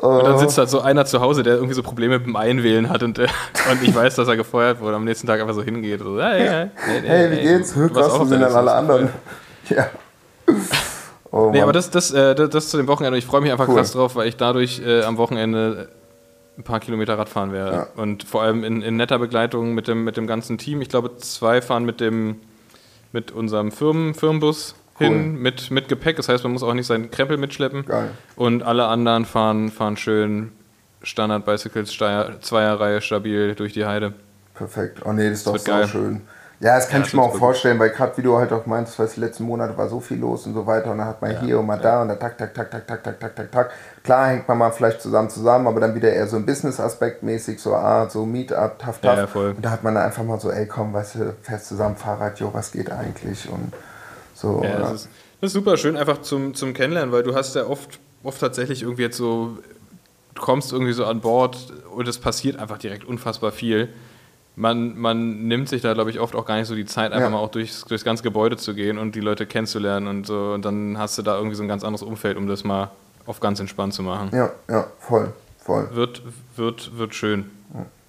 [0.00, 3.02] Und dann sitzt halt so einer zu Hause, der irgendwie so Probleme dem Einwählen hat
[3.02, 3.26] und, äh,
[3.70, 6.00] und ich weiß, dass er gefeuert wurde, am nächsten Tag einfach so hingeht.
[6.00, 7.72] So, hey, hey, hey, Hey, wie geht's?
[7.74, 9.08] du warst Krass, sind dann alle anderen?
[9.70, 9.86] Ja.
[11.30, 13.16] Oh, Nee, aber das, das, äh, das, das zu dem Wochenende.
[13.18, 13.76] Ich freue mich einfach Cool.
[13.76, 15.88] krass drauf, weil ich dadurch äh, am Wochenende
[16.58, 17.72] ein paar Kilometer Radfahren werde.
[17.72, 17.86] Ja.
[17.96, 20.82] Und vor allem in, in netter Begleitung mit dem, mit dem ganzen Team.
[20.82, 22.36] Ich glaube, zwei fahren mit, dem,
[23.12, 25.06] mit unserem Firmen, Firmenbus Cool.
[25.08, 26.16] hin mit, mit Gepäck.
[26.16, 27.84] Das heißt, man muss auch nicht seinen Krempel mitschleppen.
[27.84, 28.10] Geil.
[28.36, 30.52] Und alle anderen fahren, fahren schön
[31.02, 34.14] Standard Bicycles, Steier- Zweierreihe stabil durch die Heide.
[34.54, 35.00] Perfekt.
[35.04, 35.88] Oh nee, das ist doch wird so geil.
[35.88, 36.20] schön.
[36.60, 38.64] Ja, das kann Ja, ich mir das auch vorstellen, weil gerade wie du halt auch
[38.64, 41.20] meinst, weißt, die letzten Monate war so viel los und so weiter und dann hat
[41.20, 43.52] man hier und mal da und dann tak, tak, tak, tak, tak, tak, tak, tak,
[43.52, 43.70] tak.
[44.04, 47.60] Klar hängt man mal vielleicht zusammen zusammen, aber dann wieder eher so ein Business-Aspekt mäßig,
[47.60, 49.00] so ah, so Meetup, tough.
[49.02, 49.50] Ja, ja, voll.
[49.56, 52.38] Und da hat man dann einfach mal so, ey komm, weißt du, fährst zusammen Fahrrad,
[52.38, 53.72] jo, was geht eigentlich und
[54.44, 54.62] so.
[54.62, 55.08] Ja, das ist,
[55.40, 58.82] das ist super schön einfach zum, zum Kennenlernen, weil du hast ja oft, oft tatsächlich
[58.82, 59.58] irgendwie jetzt so,
[60.34, 63.88] du kommst irgendwie so an Bord und es passiert einfach direkt unfassbar viel.
[64.56, 67.24] Man, man nimmt sich da, glaube ich, oft auch gar nicht so die Zeit, einfach
[67.26, 67.30] Ja.
[67.30, 70.52] mal auch durchs, durchs ganze Gebäude zu gehen und die Leute kennenzulernen und so.
[70.52, 72.90] Und dann hast du da irgendwie so ein ganz anderes Umfeld, um das mal
[73.26, 74.30] auf ganz entspannt zu machen.
[74.32, 75.88] ja, ja, voll, voll.
[75.92, 76.22] Wird,
[76.56, 77.50] wird, wird schön.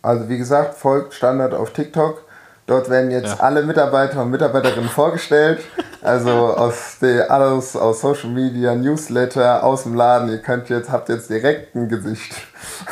[0.03, 2.21] Also wie gesagt, folgt Standard auf TikTok.
[2.67, 3.43] Dort werden jetzt Ja.
[3.43, 5.59] alle Mitarbeiter und Mitarbeiterinnen vorgestellt.
[6.01, 10.29] Also aus der, alles aus Social Media, Newsletter, aus dem Laden.
[10.29, 12.33] Ihr könnt jetzt, habt jetzt direkt ein Gesicht.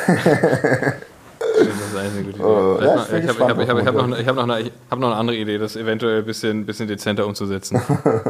[0.06, 2.42] Das ist eine gute Idee.
[2.42, 4.72] Oh, Vielleicht ja, mal- ich habe hab, hab, hab noch, ich hab noch, eine- ich
[4.90, 7.80] hab noch eine andere Idee, das eventuell ein bisschen, bisschen dezenter umzusetzen.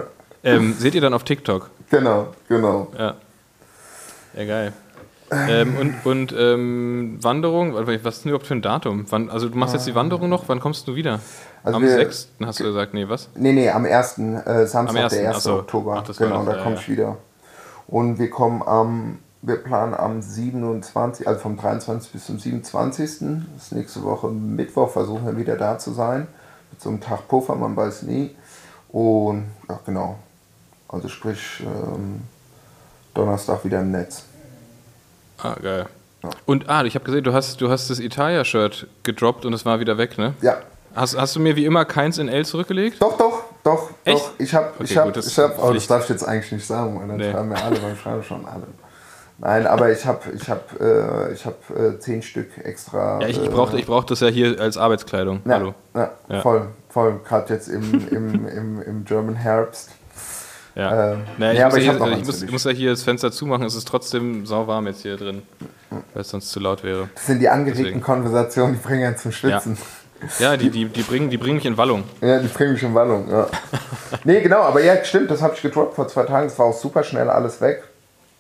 [0.44, 1.70] ähm, seht ihr dann auf TikTok?
[1.90, 2.88] Genau, genau.
[2.98, 3.14] Ja.
[4.36, 4.72] Ja, geil.
[5.48, 9.06] Ähm, und und ähm, Wanderung, was ist denn überhaupt für ein Datum?
[9.10, 11.20] Wann, also du machst jetzt die Wanderung noch, wann kommst du wieder?
[11.62, 12.28] Also Am wir- 6.
[12.44, 13.28] hast du gesagt, nee, was?
[13.34, 14.18] Nee, nee, am 1.
[14.18, 15.36] Äh, Samstag, Am 1., der 1.
[15.36, 15.54] ach so.
[15.54, 16.04] Oktober.
[16.06, 16.80] Ach, genau, noch, da ja, komme ja.
[16.80, 17.16] ich wieder.
[17.86, 22.12] Und wir kommen am, wir planen am 27., also vom 23.
[22.12, 23.10] bis zum 27.
[23.54, 26.26] Das ist nächste Woche Mittwoch, versuchen wir wieder da zu sein.
[26.70, 28.34] Mit so einem Tag Puffer, man weiß nie.
[28.90, 30.16] Und ja, genau.
[30.88, 32.22] Also sprich, ähm,
[33.14, 34.24] Donnerstag wieder im Netz.
[35.42, 35.86] Ah, geil.
[36.22, 36.30] Ja.
[36.46, 39.80] Und ah, ich habe gesehen, du hast, du hast das Italia-Shirt gedroppt und es war
[39.80, 40.34] wieder weg, ne?
[40.40, 40.58] Ja,
[40.94, 43.02] Hast, hast du mir wie immer keins in L zurückgelegt?
[43.02, 44.16] Doch, doch, doch, Echt?
[44.16, 44.30] doch.
[44.38, 47.00] Ich habe, Okay, ich habe, ich habe, oh, das darf ich jetzt eigentlich nicht sagen,
[47.00, 47.32] weil dann Nee.
[47.32, 48.62] schreiben mir alle, weil schreiben schon alle.
[49.38, 50.60] Nein, aber ich habe, ich habe,
[51.28, 51.56] äh, ich habe
[51.96, 53.18] äh, zehn Stück extra.
[53.20, 55.40] Ja, ich, ich äh, brauchte ich brauch das ja hier als Arbeitskleidung.
[55.44, 55.74] ja, Hallo.
[55.96, 56.40] Ja, Ja.
[56.42, 57.20] voll, voll.
[57.26, 59.90] Gerade jetzt im, im, im, im German Herbst.
[60.74, 61.12] Ja.
[61.12, 62.90] Ähm, naja, ich, ja, muss, aber ich ja hier, ich, muss, ich muss ja hier
[62.90, 65.42] das Fenster zumachen, es ist trotzdem sauwarm jetzt hier drin,
[65.90, 67.08] weil es sonst zu laut wäre.
[67.14, 68.00] Das sind die angeregten Deswegen.
[68.00, 69.78] Konversationen, die bringen einen zum Schwitzen.
[70.38, 72.02] Ja, die, die, die, bringen, die bringen mich in Wallung.
[72.20, 73.46] Ja, die bringen mich in Wallung, ja.
[74.24, 76.46] nee, genau, aber ja, stimmt, das habe ich gedroppt vor zwei Tagen.
[76.46, 77.84] Es war auch super schnell alles weg.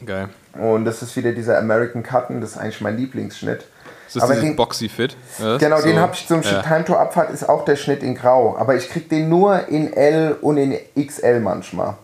[0.04, 0.28] Geil.
[0.54, 3.64] Und das ist wieder dieser American Cutten, das ist eigentlich mein Lieblingsschnitt.
[4.06, 5.16] Das ist Aber den- Boxy Fit.
[5.38, 5.86] Ja, Genau, so.
[5.86, 6.62] den habe ich zum ja.
[6.62, 8.56] Time Tour Abfahrt, ist auch der Schnitt in Grau.
[8.56, 11.94] Aber ich krieg den nur in L und in XL manchmal.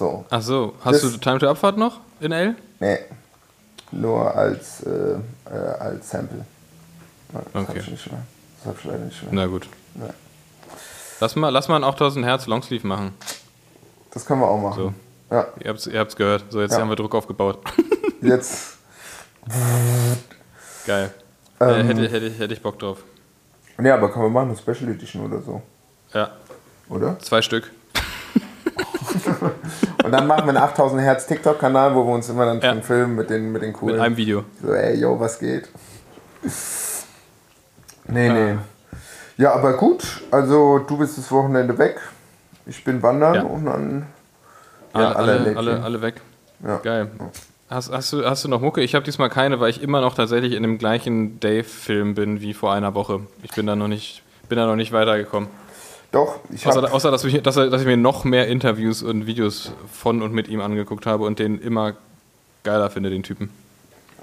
[0.00, 0.24] So.
[0.30, 2.54] Ach so, hast Das- du Time to Abfahrt noch in L?
[2.78, 3.00] Nee.
[3.92, 6.38] Nur als, äh, äh, als Sample.
[7.34, 7.66] Ja, Das Okay.
[7.68, 8.22] habe ich nicht mehr.
[8.60, 9.30] Das habe ich leider nicht mehr.
[9.34, 9.68] Na gut.
[9.96, 10.08] Ja.
[11.20, 13.12] Lass mal, lass mal ein 8000 Hertz Longsleeve machen.
[14.12, 14.78] Das können wir auch machen.
[15.30, 15.34] So.
[15.36, 16.44] Ja, Ihr habt's, ihr habt's gehört.
[16.48, 16.80] So, jetzt Ja.
[16.80, 17.58] haben wir Druck aufgebaut.
[18.22, 18.78] jetzt.
[20.86, 21.12] Geil.
[21.60, 21.68] Ähm.
[21.68, 23.02] äh, hätte, hätte, ich- hätte ich Bock drauf.
[23.76, 25.60] Nee, aber können wir machen, eine Special Edition oder so.
[26.14, 26.30] Ja,
[26.88, 27.18] Oder?
[27.18, 27.70] zwei Stück.
[30.04, 32.80] Und dann machen wir einen 8000 Hertz TikTok-Kanal, wo wir uns immer dann Ja.
[32.82, 33.96] filmen mit den, mit den coolen.
[33.96, 34.44] Mit einem Video.
[34.62, 35.68] So, ey, yo, was geht?
[38.06, 38.58] Nee, nee.
[39.36, 40.22] Ja, aber gut.
[40.30, 42.00] Also, du bist das Wochenende weg.
[42.66, 43.42] Ich bin wandern Ja.
[43.42, 44.06] und dann.
[44.92, 45.56] Alle, alle alle, Lädchen.
[45.58, 46.14] alle, alle weg.
[46.66, 46.78] Ja.
[46.78, 47.10] Geil.
[47.68, 48.80] Hast, hast, du, hast du noch Mucke?
[48.82, 52.52] Ich habe diesmal keine, weil ich immer noch tatsächlich in dem gleichen Dave-Film bin wie
[52.52, 53.20] vor einer Woche.
[53.44, 55.48] Ich bin da noch nicht, bin da noch nicht weitergekommen.
[56.12, 56.92] Doch, ich Außer, habe.
[56.92, 60.48] außer dass, ich, dass, dass ich mir noch mehr Interviews und Videos von und mit
[60.48, 61.94] ihm angeguckt habe und den immer
[62.64, 63.50] geiler finde, den Typen.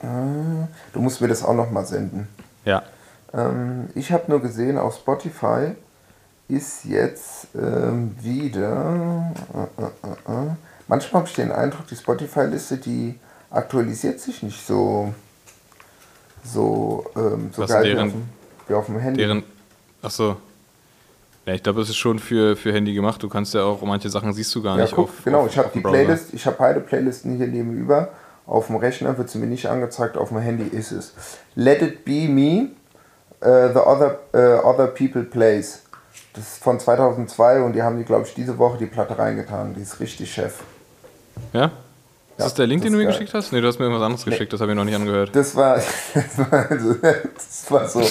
[0.02, 2.28] Du musst mir das auch noch mal senden.
[2.66, 2.84] Ja.
[3.34, 5.72] Ähm, ich habe nur gesehen, auf Spotify
[6.50, 9.32] ist jetzt ähm, wieder.
[9.54, 10.56] Äh, äh, äh, äh.
[10.88, 13.16] Manchmal habe ich den Eindruck, die Spotify-Liste, die
[13.50, 15.14] aktualisiert sich nicht so.
[16.44, 18.24] So, ähm, so Was, geil wie, deren- auf dem,
[18.68, 19.18] wie auf dem Handy.
[19.22, 19.44] Deren.
[20.02, 20.38] Achso.
[21.48, 23.24] Ja, ich glaube, es ist schon für, für Handy gemacht.
[23.24, 24.94] Du kannst ja auch, manche Sachen siehst du gar Ja, nicht.
[24.94, 25.96] guck, auf, genau, auf, ich habe die Browser.
[25.98, 28.10] Playlist, ich habe beide Playlisten hier nebenüber.
[28.46, 31.14] Auf dem Rechner wird sie mir nicht angezeigt, auf dem Handy ist es.
[31.56, 32.72] Let It Be Me,
[33.40, 35.84] äh, The Other, äh, Other People Plays.
[36.34, 39.74] Das ist von 2002 und die haben die, glaube ich, diese Woche die Platte reingetan.
[39.74, 40.56] Die ist richtig Chef.
[41.54, 41.72] Ja?
[42.38, 43.52] Ist Ja, das der Link, das den du mir geschickt hast?
[43.52, 45.36] Nee, du hast mir irgendwas anderes geschickt, das habe ich noch nicht angehört.
[45.36, 45.76] Das war,
[46.14, 48.02] das war, das war so,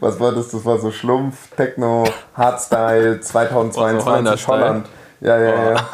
[0.00, 0.48] was war das?
[0.48, 2.04] Das war so Schlumpf, Techno,
[2.34, 4.58] Hardstyle 2022 Holländerstyle.
[4.58, 4.86] Holland.
[5.20, 5.88] Ja, ja, ja.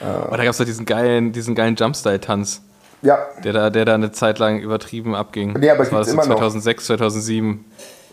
[0.00, 2.62] Oh, da gab es doch diesen geilen, diesen geilen Jumpstyle-Tanz,
[3.02, 5.52] Ja, der da, der da eine Zeit lang übertrieben abging.
[5.58, 6.36] Nee, aber das war das so immer noch.
[6.38, 7.64] 2006, 2007,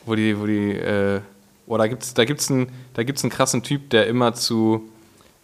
[0.06, 1.22] wo die, wo die, äh,
[1.68, 4.90] oh, da gibt's, da gibt's einen, da gibt's einen krassen Typ, der immer zu,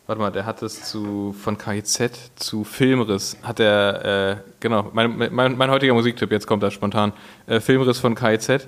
[0.07, 5.17] warte mal, der hat es zu, von KIZ zu Filmriss, hat er, äh, genau, mein,
[5.33, 7.13] mein, mein heutiger Musiktipp, jetzt kommt das spontan,
[7.47, 8.67] äh, Filmriss von KIZ,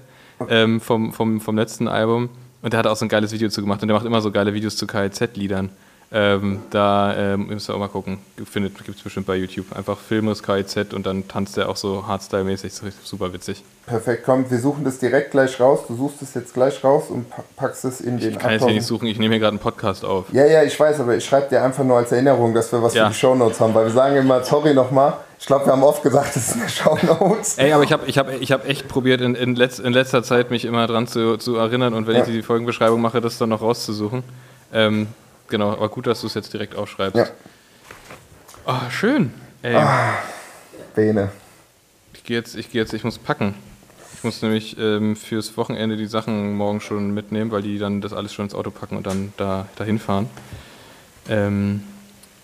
[0.50, 2.30] ähm, vom, vom, vom letzten Album.
[2.62, 4.32] Und der hat auch so ein geiles Video zu gemacht und der macht immer so
[4.32, 5.70] geile Videos zu KIZ-Liedern.
[6.10, 8.20] Ähm, da ähm, müsst ihr auch mal gucken.
[8.50, 9.76] Findet, gibt es bestimmt bei YouTube.
[9.76, 12.72] Einfach Filmriss KIZ und dann tanzt er auch so Hardstyle-mäßig.
[13.04, 13.62] Super witzig.
[13.86, 14.24] perfekt.
[14.26, 15.82] Komm, wir suchen das direkt gleich raus.
[15.86, 18.62] Du suchst es jetzt gleich raus und pa- packst es in den Ich kann jetzt
[18.64, 18.84] hier nicht 8000.
[18.84, 20.28] suchen, ich nehme hier gerade einen Podcast auf.
[20.32, 22.94] Ja, ja, ich weiß, aber ich schreibe dir einfach nur als Erinnerung, dass wir was
[22.94, 23.08] Ja.
[23.08, 25.18] für die Shownotes haben, weil wir sagen immer, sorry nochmal.
[25.40, 27.58] Ich glaube, wir haben oft gesagt, das sind Shownotes.
[27.58, 30.24] Ey, aber ich habe ich hab, ich hab echt probiert, in, in, letz, in letzter
[30.24, 32.22] Zeit mich immer dran zu, zu erinnern und wenn Ja.
[32.22, 34.24] ich die Folgenbeschreibung mache, das dann noch rauszusuchen.
[34.74, 35.08] Ähm,
[35.48, 37.16] genau, aber gut, dass du es jetzt direkt aufschreibst.
[37.18, 37.28] Ja.
[38.66, 39.34] Oh, schön.
[39.62, 39.76] Ey,
[40.96, 41.32] Bene.
[42.14, 43.56] ich gehe jetzt, ich gehe jetzt, ich muss packen.
[44.16, 48.14] Ich muss nämlich ähm, fürs Wochenende die Sachen morgen schon mitnehmen, weil die dann das
[48.14, 50.30] alles schon ins Auto packen und dann da dahin fahren.
[51.30, 51.84] Ähm,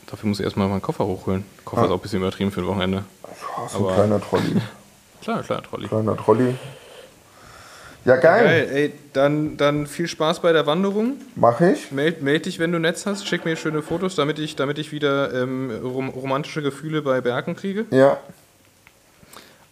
[0.08, 1.46] dafür muss ich erstmal meinen Koffer hochholen.
[1.66, 1.86] Koffer Ah.
[1.86, 3.04] ist auch ein bisschen übertrieben für ein Wochenende.
[3.70, 4.56] So Aber- ein kleiner Trolley.
[5.22, 5.88] Klar, klar, Trolli.
[5.88, 6.56] Kleiner Trolley.
[8.06, 8.44] Ja, geil.
[8.44, 11.14] Geil, ey, dann, dann viel Spaß bei der Wanderung.
[11.36, 11.92] Mach ich.
[11.92, 13.26] Meld, meld dich, wenn du Netz hast.
[13.26, 17.56] Schick mir schöne Fotos, damit ich, damit ich wieder ähm, rom romantische Gefühle bei Bergen
[17.56, 17.86] kriege.
[17.92, 18.18] Ja.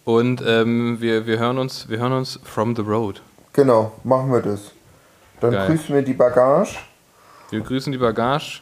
[0.04, 3.20] Und ähm, wir, wir, hören uns, wir hören uns from the road.
[3.52, 4.72] Genau, machen wir das.
[5.40, 5.66] Dann Geil.
[5.66, 6.76] grüßen wir die Bagage.
[7.50, 8.60] Wir grüßen die Bagage.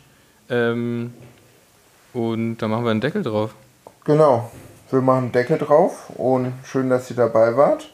[0.48, 1.14] Ähm,
[2.12, 3.54] und dann machen wir einen Deckel drauf.
[4.04, 4.50] Genau.
[4.90, 7.89] Wir machen einen Deckel drauf und schön, dass ihr dabei wart.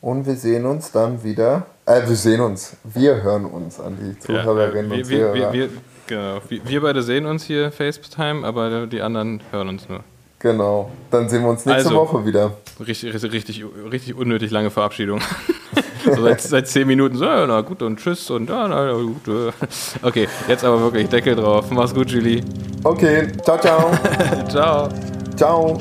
[0.00, 1.66] Und wir sehen uns dann wieder.
[1.84, 2.76] Äh, wir sehen uns.
[2.84, 5.52] Wir hören uns an die Zuhörerinnen Ja, äh, und wir, wir, Zuhörer.
[5.52, 5.68] wir, wir,
[6.06, 6.40] genau.
[6.48, 10.00] wir, wir beide sehen uns hier FaceTime, aber die anderen hören uns nur.
[10.38, 10.90] Genau.
[11.10, 11.96] Dann sehen wir uns nächste Also.
[11.96, 12.52] Woche wieder.
[12.86, 15.20] Richtig, richtig, richtig, richtig unnötig lange Verabschiedung.
[16.06, 19.28] so seit, seit zehn Minuten so, ja, na gut und tschüss und ja, na gut.
[19.28, 19.52] äh.
[20.00, 21.70] Okay, jetzt aber wirklich Deckel drauf.
[21.70, 22.42] Mach's gut, Julie.
[22.84, 23.28] Okay.
[23.44, 23.90] Ciao, ciao.
[24.48, 24.88] Ciao.
[25.36, 25.78] ciao.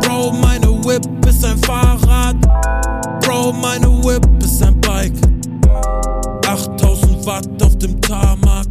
[0.00, 1.13] Bro, meine Whip
[1.44, 2.36] ist ein Fahrrad.
[3.20, 5.12] Bro, meine Whip ist ein Bike.
[6.46, 8.63] 8000 Watt auf dem Tarmac.